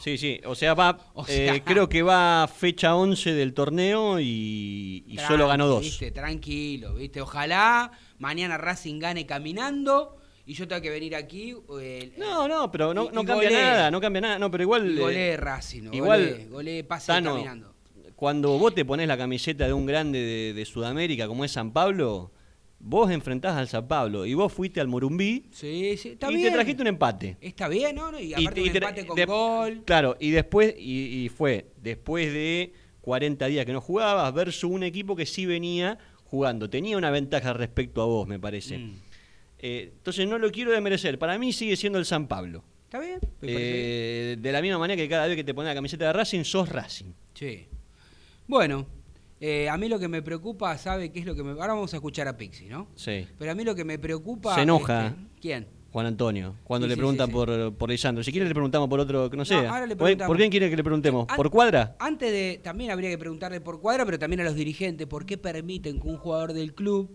[0.02, 5.04] Sí, sí, o sea, va, O eh, creo que va fecha 11 del torneo y,
[5.08, 5.82] y solo ganó dos.
[5.82, 7.22] Viste, tranquilo, viste.
[7.22, 11.56] Ojalá mañana Racing gane caminando y yo tengo que venir aquí.
[11.82, 13.62] eh, No, no, pero no, y- no y cambia golee.
[13.64, 14.95] nada, no cambia nada, no, pero igual...
[14.97, 17.74] Eh, golee Racing, igual, golee, golee pase Tano, caminando.
[18.16, 21.72] cuando vos te pones la camiseta de un grande de, de Sudamérica como es San
[21.74, 22.32] Pablo,
[22.80, 26.48] vos enfrentás al San Pablo y vos fuiste al Morumbí Sí, sí, está y bien.
[26.50, 27.38] te trajiste un empate.
[27.42, 28.18] Está bien, ¿no?
[28.20, 29.84] Y Y- aparte y un te- empate con de- gol.
[29.86, 34.84] Claro, y después, y, y fue después de 40 días que no jugabas, versus un
[34.84, 36.70] equipo que sí venía jugando.
[36.70, 38.78] Tenía una ventaja respecto a vos, me parece.
[38.78, 38.96] Mm.
[39.60, 41.20] Eh, entonces no lo quiero desmerecer.
[41.20, 42.64] Para mí sigue siendo el San Pablo.
[42.86, 43.20] ¿Está bien?
[43.20, 43.58] Parece bien.
[43.62, 46.44] Eh, de la misma manera que cada vez que te pones la camiseta de Racing,
[46.44, 47.12] sos Racing.
[47.34, 47.68] Sí.
[48.48, 48.88] Bueno,
[49.42, 51.52] eh, a mí lo que me preocupa, ¿sabe qué es lo que me...
[51.52, 52.88] Ahora vamos a escuchar a Pixi, ¿no?
[52.96, 53.28] Sí.
[53.38, 54.56] Pero a mí lo que me preocupa...
[54.56, 55.08] Se enoja.
[55.08, 55.68] este, ¿Quién?
[55.92, 58.24] Juan Antonio, cuando Sí, le sí, preguntan sí, por, por Lisandro.
[58.24, 59.56] Si quiere le preguntamos por otro, no sé.
[59.56, 60.28] ahora le ¿Por- preguntamos.
[60.30, 61.26] ¿Por quién quiere que le preguntemos?
[61.30, 61.96] An- ¿Por cuadra?
[62.00, 62.60] Antes de...
[62.64, 66.08] También habría que preguntarle por cuadra, pero también a los dirigentes, ¿por qué permiten que
[66.08, 67.10] un jugador del club,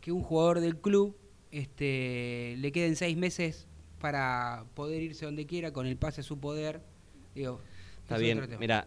[0.00, 1.16] que un jugador del club,
[1.50, 3.66] este, le queden seis meses
[4.00, 6.80] para poder irse donde quiera con el pase a su poder?
[7.34, 7.60] Digo,
[8.02, 8.48] Está es bien.
[8.60, 8.86] Mira,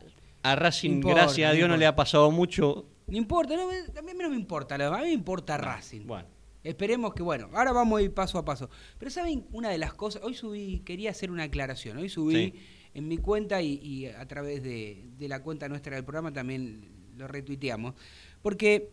[0.51, 2.85] a Racing, importa, gracias a Dios, no le ha pasado mucho.
[3.07, 6.05] No importa, no, a mí no me importa, a mí me importa Racing.
[6.05, 6.27] Bueno.
[6.63, 8.69] Esperemos que, bueno, ahora vamos a ir paso a paso.
[8.97, 12.53] Pero saben, una de las cosas, hoy subí, quería hacer una aclaración, hoy subí Sí.
[12.95, 16.89] en mi cuenta y, y a través de, de la cuenta nuestra del programa también
[17.17, 17.93] lo retuiteamos,
[18.41, 18.89] porque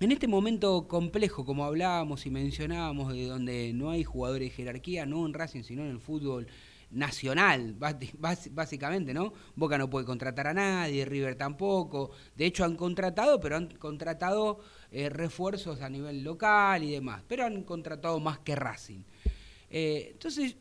[0.00, 5.06] en este momento complejo, como hablábamos y mencionábamos, de donde no hay jugadores de jerarquía,
[5.06, 6.48] no en Racing, sino en el fútbol
[6.94, 7.76] nacional,
[8.50, 9.32] básicamente, ¿no?
[9.54, 12.12] Boca no puede contratar a nadie, River tampoco.
[12.36, 17.22] De hecho, han contratado, pero han contratado eh, refuerzos a nivel local y demás.
[17.28, 19.02] Pero han contratado más que Racing.
[19.70, 20.56] Eh, entonces,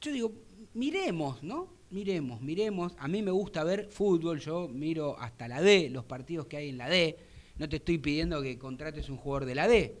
[0.00, 0.32] yo digo,
[0.74, 1.74] miremos, ¿no?
[1.90, 2.94] Miremos, miremos.
[2.98, 6.68] A mí me gusta ver fútbol, yo miro hasta la D, los partidos que hay
[6.70, 7.18] en la D.
[7.58, 10.00] No te estoy pidiendo que contrates un jugador de la D.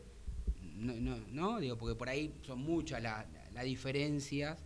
[0.76, 4.58] No, no, no, digo, porque por ahí son muchas las diferencias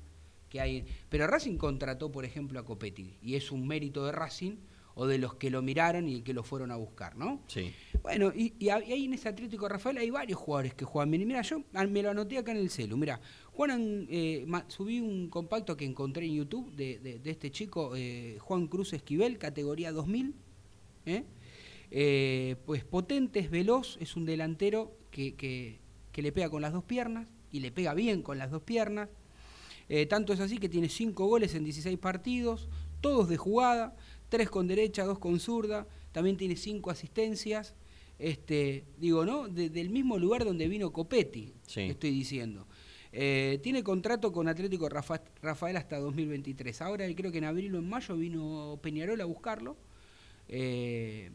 [0.49, 0.85] que hay.
[1.09, 4.57] Pero Racing contrató, por ejemplo, a Copetti, y es un mérito de Racing
[5.01, 7.41] o de los que lo miraron y que lo fueron a buscar, ¿no?
[7.47, 7.73] Sí.
[8.03, 11.23] Bueno, y, y ahí en ese Atlético Rafael hay varios jugadores que juegan bien.
[11.23, 12.97] Y mira, yo ah, me lo anoté acá en el celu.
[12.97, 13.21] Mira,
[13.53, 18.39] Juan, eh, subí un compacto que encontré en YouTube de, de- de este chico, eh,
[18.41, 20.35] Juan Cruz Esquivel, categoría 2000.
[21.07, 21.23] ¿eh?
[21.91, 25.79] Eh, pues potente, es veloz, es un delantero que, que-
[26.13, 29.09] que le pega con las dos piernas y le pega bien con las dos piernas.
[29.89, 32.69] Eh, tanto es así que tiene cinco goles en 16 partidos,
[33.01, 33.97] todos de jugada,
[34.29, 37.75] tres con derecha, dos con zurda, también tiene cinco asistencias.
[38.19, 39.49] Este, digo, ¿no?
[39.49, 41.83] De- del mismo lugar donde vino Copetti, Sí.
[41.83, 42.67] estoy diciendo.
[43.13, 46.83] Eh, tiene contrato con Atlético Rafa- Rafael hasta 2023.
[46.83, 49.77] Ahora creo que en abril o en mayo vino Peñarol a buscarlo.
[50.49, 51.31] Eh,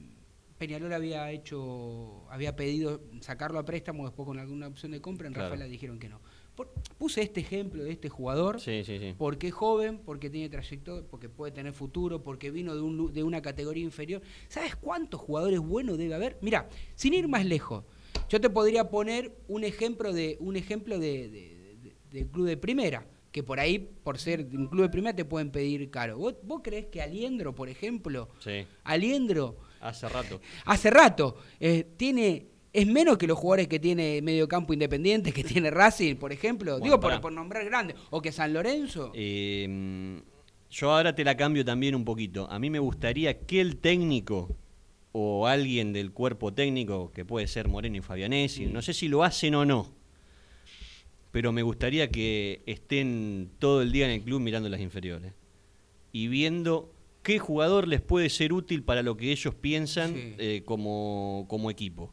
[0.58, 5.34] Peñarol había hecho, había pedido sacarlo a préstamo después con alguna opción de compra, en
[5.34, 5.49] Claro.
[5.49, 6.22] Rafael le dijeron que no.
[6.56, 9.16] Por- puse este ejemplo de este jugador Sí, sí, sí.
[9.18, 13.24] porque es joven, porque tiene trayectoria, porque puede tener futuro, porque vino de, un de
[13.24, 14.22] una categoría inferior.
[14.47, 16.38] ¿Sabes cuántos jugadores buenos debe haber?
[16.41, 17.84] Mira, sin ir más lejos,
[18.30, 21.30] yo te podría poner un ejemplo de un ejemplo de,
[22.12, 25.49] de- club de primera, que por ahí, por ser un club de primera, te pueden
[25.49, 26.20] pedir caro.
[26.20, 30.39] ¿Vos, vos creés que Aliendro, por ejemplo, Sí, Aliendro, hace rato.
[30.66, 32.53] hace rato, eh, tiene...
[32.74, 36.71] Es menos que los jugadores que tiene medio campo independiente, que tiene Racing, por ejemplo.
[36.74, 37.95] Bueno, Digo, por, por nombrar grandes.
[38.09, 39.11] O que San Lorenzo.
[39.13, 40.19] Eh,
[40.71, 42.49] yo ahora te la cambio también un poquito.
[42.49, 44.55] A mí me gustaría que el técnico
[45.11, 49.24] o alguien del cuerpo técnico, que puede ser Moreno y Fabianesi, no sé si lo
[49.24, 49.93] hacen o no,
[51.32, 55.34] pero me gustaría que estén todo el día en el club mirando las inferiores
[56.11, 60.36] y viendo qué jugador les puede ser útil para lo que ellos piensan Sí.
[60.39, 62.11] eh, como, como equipo.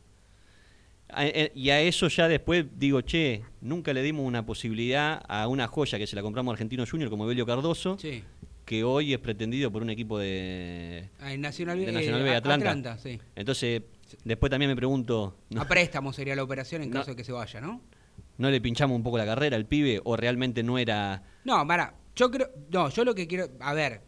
[1.12, 5.48] A- eh, Y a eso ya después digo, che, nunca le dimos una posibilidad a
[5.48, 8.22] una joya que se la compramos a Argentino Junior como Belio Cardoso, Sí.
[8.64, 12.98] que hoy es pretendido por un equipo de, Ah, Nacional, de eh, B, Atlanta.
[12.98, 13.20] sí.
[13.34, 13.82] Entonces,
[14.24, 17.00] después también me pregunto, ¿no, A préstamo sería la operación en No.
[17.00, 17.80] caso de que se vaya, ¿no?
[18.38, 21.22] ¿no le pinchamos un poco la carrera al pibe o realmente no era...
[21.44, 22.48] No, Mara, yo creo.
[22.70, 23.48] No, yo lo que quiero.
[23.61, 24.00] A ver,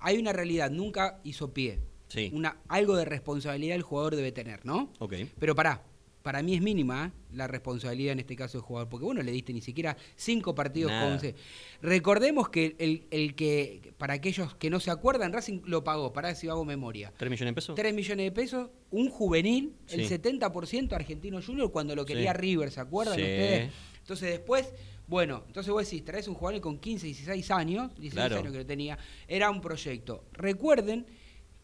[0.00, 1.80] hay una realidad, nunca hizo pie.
[2.08, 4.90] Sí, Una, algo de responsabilidad el jugador debe tener, ¿no?
[5.00, 5.14] ok.
[5.38, 5.82] Pero pará,
[6.24, 7.18] para mí es mínima ¿eh?
[7.34, 10.54] la responsabilidad en este caso del jugador, porque vos no le diste ni siquiera cinco
[10.54, 11.10] partidos Nada.
[11.10, 11.20] con...
[11.20, 11.34] se-
[11.82, 16.34] Recordemos que el, el que, para aquellos que no se acuerdan, Racing lo pagó, pará
[16.34, 17.12] si hago memoria.
[17.18, 17.74] ¿Tres millones de pesos?
[17.76, 20.14] 3 millones de pesos, un juvenil, el Sí.
[20.14, 22.38] 70% argentino junior cuando lo quería Sí.
[22.38, 23.20] River, ¿se acuerdan Sí.
[23.20, 23.72] ustedes?
[23.98, 24.72] Entonces después,
[25.06, 28.36] bueno, entonces vos decís, traes un jugador con 15, 16 años, 16 Claro.
[28.38, 28.96] años que lo tenía,
[29.28, 30.24] era un proyecto.
[30.32, 31.04] Recuerden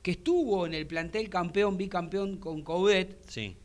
[0.03, 3.57] que estuvo en el plantel campeón, bicampeón con Coudet, Sí,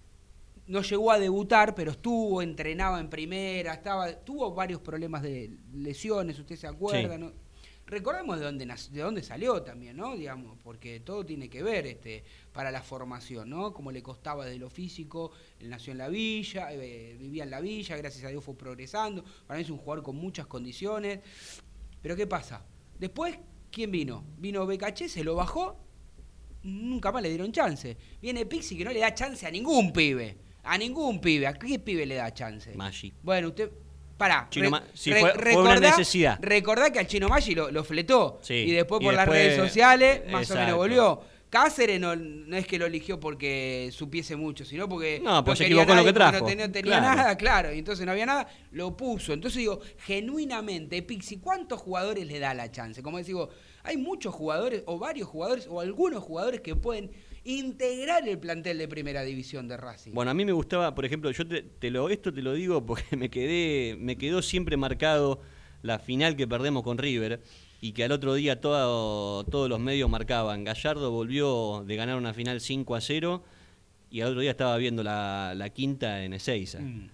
[0.68, 6.40] no llegó a debutar, pero estuvo, entrenaba en primera, estaba, tuvo varios problemas de lesiones,
[6.40, 7.22] usted se acuerda, Sí.
[7.22, 7.46] ¿no?
[7.88, 10.16] Recordemos de dónde, de dónde salió también, ¿no?
[10.16, 13.76] Digamos, porque todo tiene que ver este, para la formación, ¿no?
[13.76, 17.62] Como le costaba de lo físico, él nació en la villa, eh, vivía en la
[17.62, 21.20] villa, gracias a Dios fue progresando, para mí es un jugador con muchas condiciones,
[22.02, 22.66] pero ¿qué pasa?
[22.98, 23.38] Después,
[23.70, 24.24] ¿quién vino?
[24.40, 25.78] Vino Becaché, se lo bajó,
[26.64, 27.96] nunca más le dieron chance.
[28.20, 30.38] Viene Pixi que no le da chance a ningún pibe.
[30.66, 31.48] A ningún pibe.
[31.48, 32.74] ¿A qué pibe le da chance?
[32.76, 33.14] Maggi.
[33.24, 33.70] Bueno, usted.
[34.18, 34.48] Pará.
[34.50, 36.40] Chino Ma- sí, fue- fue una recordá- necesidad.
[36.42, 38.40] Recordá que al Chino Maggi lo, lo fletó.
[38.42, 41.22] Sí, Y después y por las redes sociales, más o menos volvió.
[41.50, 45.66] Cáceres no, no es que lo eligió porque supiese mucho, sino porque No, pues se
[45.66, 46.40] quería equivocó en lo nadie, que trajo.
[46.40, 47.16] No tenía, tenía Claro.
[47.16, 49.32] nada, claro, y entonces no había nada, lo puso.
[49.32, 53.02] Entonces digo, genuinamente, Pixi, ¿cuántos jugadores le da la chance?
[53.04, 53.50] Como digo,
[53.84, 57.12] hay muchos jugadores, o varios jugadores, o algunos jugadores que pueden
[57.46, 60.12] integrar el plantel de primera división de Racing.
[60.14, 62.86] Bueno, a mí me gustaba, por ejemplo, yo te, te lo, esto te lo digo
[62.86, 65.42] porque me quedé, me quedó siempre marcado
[65.82, 67.42] la final que perdemos con River
[67.82, 70.64] y que al otro día todo- todos los medios marcaban.
[70.64, 73.44] Gallardo volvió de ganar una final 5 a 0
[74.10, 76.80] y al otro día estaba viendo la, la quinta en Ezeiza.
[76.80, 77.10] Mm.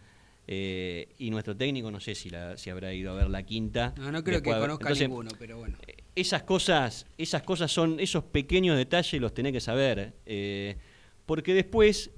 [0.48, 3.94] Eh, y nuestro técnico no sé si, la, si habrá ido a ver la quinta.
[3.98, 5.78] No, no creo Después que conozca entonces, ninguno, pero bueno.
[6.16, 10.14] esas cosas, esas cosas son, esos pequeños detalles los tenés que saber.
[10.26, 10.78] eh,
[11.26, 12.12] porque después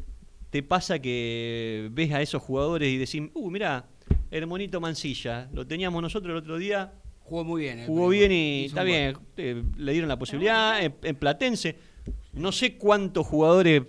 [0.49, 3.85] te pasa que ves a esos jugadores y decís, uh, mirá,
[4.31, 7.85] el monito Mancilla, lo teníamos nosotros el otro día, Jugó muy bien.
[7.85, 11.75] jugó bien y está bien, eh, le dieron la posibilidad en, en Platense.
[12.33, 13.83] No sé cuántos jugadores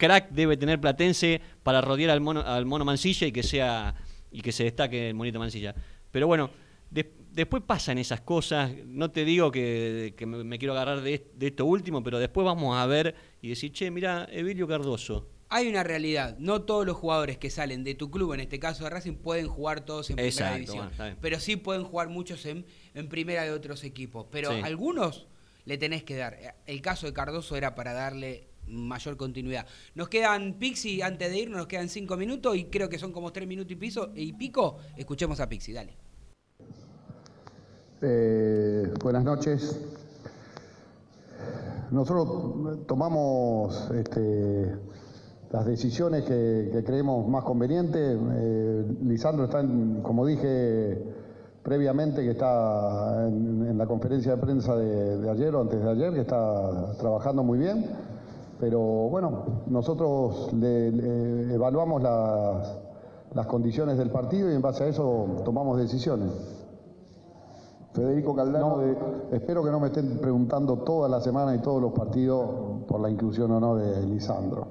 [0.00, 3.94] crack debe tener Platense para rodear al mono, al mono Mancilla y que sea
[4.32, 5.74] y que se destaque el monito Mancilla.
[6.10, 6.50] Pero bueno,
[6.90, 8.72] de- después pasan esas cosas.
[8.86, 12.18] No te digo que, que me, me quiero agarrar de, est- de esto último, pero
[12.18, 15.28] después vamos a ver y decir, che, mira, Evilio Cardoso.
[15.52, 18.84] Hay una realidad, no todos los jugadores que salen de tu club, en este caso
[18.84, 20.90] de Racing, pueden jugar todos en primera división.
[20.96, 24.26] bueno, pero sí pueden jugar muchos en, en primera de otros equipos.
[24.30, 24.60] Pero Sí.
[24.62, 25.26] algunos
[25.64, 26.38] le tenés que dar.
[26.66, 29.66] El caso de Cardoso era para darle mayor continuidad.
[29.94, 33.32] Nos quedan, Pixi, antes de irnos, nos quedan cinco minutos y creo que son como
[33.32, 34.76] tres minutos y, piso, y pico.
[34.96, 35.94] Escuchemos a Pixi, dale.
[38.02, 39.78] Eh, buenas noches.
[41.90, 44.76] nosotros tomamos este,
[45.50, 48.16] las decisiones que, que creemos más convenientes.
[48.32, 50.98] Eh, Lisandro está, en- como dije
[51.62, 55.90] previamente, que está en, en la conferencia de prensa de, de ayer o antes de
[55.90, 57.84] ayer, que está trabajando muy bien.
[58.60, 62.78] Pero bueno, nosotros le- le evaluamos las,
[63.34, 66.30] las condiciones del partido y en base a eso tomamos decisiones.
[67.92, 68.82] Federico Caldano No,
[69.36, 72.46] Espero que no me estén preguntando toda la semana y todos los partidos
[72.86, 74.66] por la inclusión o no de Lisandro.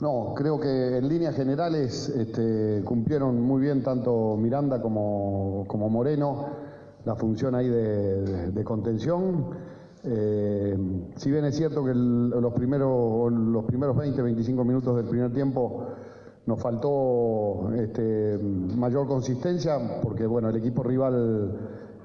[0.00, 6.46] No, creo que en líneas generales este, cumplieron muy bien tanto Miranda como, como Moreno
[7.04, 9.46] la función ahí de, de- de contención.
[10.02, 10.78] Eh,
[11.16, 15.88] si bien es cierto que los, primeros, los primeros 20, 25 minutos del primer tiempo
[16.46, 18.38] nos faltó este,
[18.76, 21.58] mayor consistencia porque bueno, el equipo rival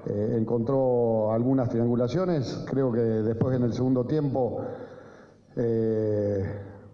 [0.06, 2.64] eh, encontró algunas triangulaciones.
[2.68, 4.58] Creo que después en el segundo tiempo,
[5.56, 6.44] eh,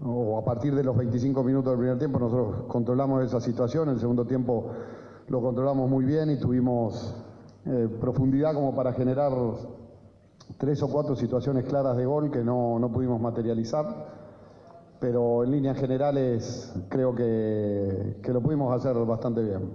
[0.05, 3.89] o a partir de los 25 minutos del primer tiempo, nosotros controlamos esa situación.
[3.89, 4.71] El segundo tiempo
[5.27, 7.17] lo controlamos muy bien y tuvimos
[8.01, 9.31] profundidad como para generar
[10.59, 14.21] tres o cuatro situaciones claras de gol que no, no pudimos materializar.
[15.01, 19.71] Pero en líneas generales creo que, que lo pudimos hacer bastante bien.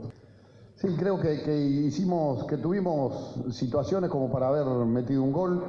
[0.75, 5.63] Sí, creo que, hicimos, que tuvimos situaciones como para haber metido un gol.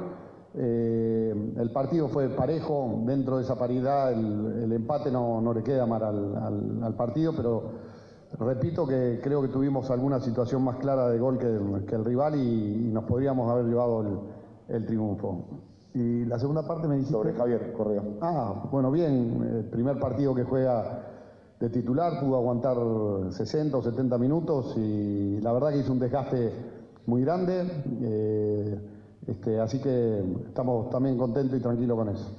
[0.55, 5.85] Eh, el partido fue parejo, dentro de esa paridad el, empate no, no le queda
[5.85, 7.63] mal al, al- al partido, pero
[8.39, 12.05] repito que creo que tuvimos alguna situación más clara de gol que el, que el
[12.05, 14.09] rival y, y nos podríamos haber llevado el,
[14.69, 15.45] el triunfo.
[15.93, 17.13] Y la segunda parte me dijiste...
[17.13, 18.03] Sobre Javier Correa.
[18.21, 21.03] Ah, bueno, bien, el primer partido que juega
[21.59, 22.77] de titular, pudo aguantar
[23.31, 26.53] 60 o 70 minutos y la verdad que hizo un desgaste
[27.05, 27.69] muy grande,
[28.01, 28.79] eh,
[29.27, 32.31] este, así que estamos también contentos y tranquilos con eso.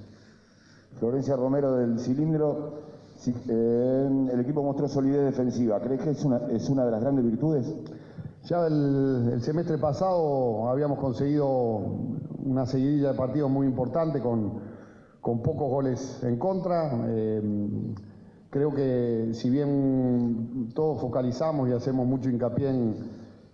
[0.99, 2.91] Florencia Romero del Cilindro.
[3.27, 5.79] Eh, el equipo mostró solidez defensiva.
[5.81, 7.75] ¿Crees que es una, es una de las grandes virtudes?
[8.45, 11.47] Ya el, el semestre pasado habíamos conseguido
[12.45, 14.55] una seguidilla de partidos muy importante con,
[15.21, 16.91] con pocos goles en contra.
[17.09, 17.43] Eh,
[18.49, 22.95] creo que si bien todos focalizamos y hacemos mucho hincapié en,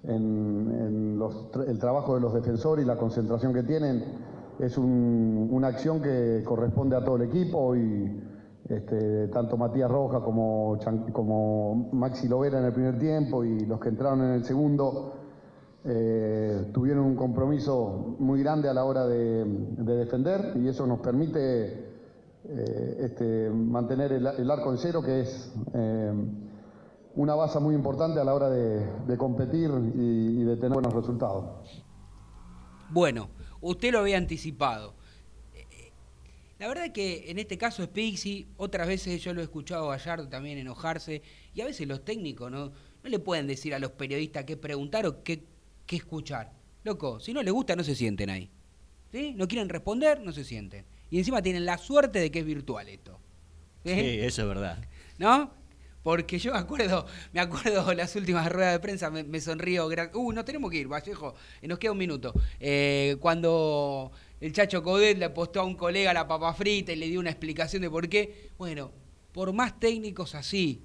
[0.04, 1.20] en- en
[1.68, 4.04] el trabajo de los defensores y la concentración que tienen,
[4.60, 8.22] es un- una acción que corresponde a todo el equipo y
[8.68, 10.78] este, tanto Matías Roja como,
[11.12, 15.14] como Maxi Lovera en el primer tiempo y los que entraron en el segundo
[15.84, 20.98] eh, tuvieron un compromiso muy grande a la hora de, de defender y eso nos
[20.98, 21.86] permite
[22.48, 26.12] eh, este, mantener el, arco en cero, que es eh,
[27.16, 31.84] una base muy importante a la hora de, competir y de tener buenos resultados.
[32.90, 34.94] Bueno, usted lo había anticipado.
[36.58, 39.96] La verdad que en este caso es Pixi, otras veces yo lo he escuchado a
[39.96, 41.22] Gallardo también enojarse,
[41.54, 45.06] y a veces los técnicos no, no le pueden decir a los periodistas qué preguntar
[45.06, 45.44] o qué,
[45.84, 46.52] qué escuchar.
[46.82, 48.50] Loco, si no les gusta no se sienten ahí.
[49.12, 49.34] ¿Sí?
[49.36, 50.84] No quieren responder, no se sienten.
[51.10, 53.20] Y encima tienen la suerte de que es virtual esto.
[53.84, 54.84] Sí, eso es verdad.
[55.18, 55.52] ¿No?
[56.06, 59.88] Porque yo me acuerdo, me acuerdo las últimas ruedas de prensa, me, me sonrío.
[60.14, 62.32] Uh, nos tenemos que ir, Vallejo, eh, nos queda un minuto.
[62.60, 67.08] Eh, cuando el Chacho Codet le apostó a un colega la papa frita y le
[67.08, 68.50] dio una explicación de por qué.
[68.56, 68.92] Bueno,
[69.32, 70.80] por más técnicos así,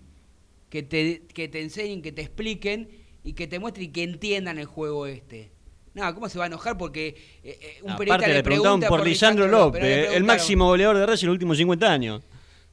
[0.72, 2.90] que te, que te enseñen, que te expliquen
[3.24, 5.52] y que te muestren y que entiendan el juego este.
[5.94, 6.80] Nada, ¿cómo se va a enojar?
[6.80, 7.10] Porque
[7.44, 10.66] eh, eh, un periodista Aparte le, le preguntaron pregunta por Lisandro López, le el máximo
[10.66, 12.24] goleador de Racing en los últimos 50 años.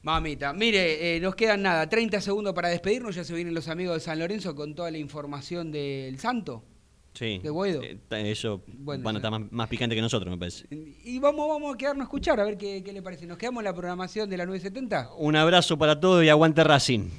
[0.09, 3.97] Mamita, mire, eh, nos quedan nada, 30 segundos para despedirnos, ya se vienen los amigos
[3.97, 6.65] de San Lorenzo con toda la información del Santo.
[7.13, 7.41] Sí.
[7.43, 7.83] ¿De Guaido?
[7.83, 10.67] Eh, Eso Bueno, van a estar más, más picante que nosotros, me parece.
[10.71, 13.27] Y vamos, vamos a quedarnos a escuchar, a ver qué, qué le parece.
[13.27, 15.11] ¿Nos quedamos en la programación de la 970?
[15.19, 17.11] Un abrazo para todos y aguante Racing.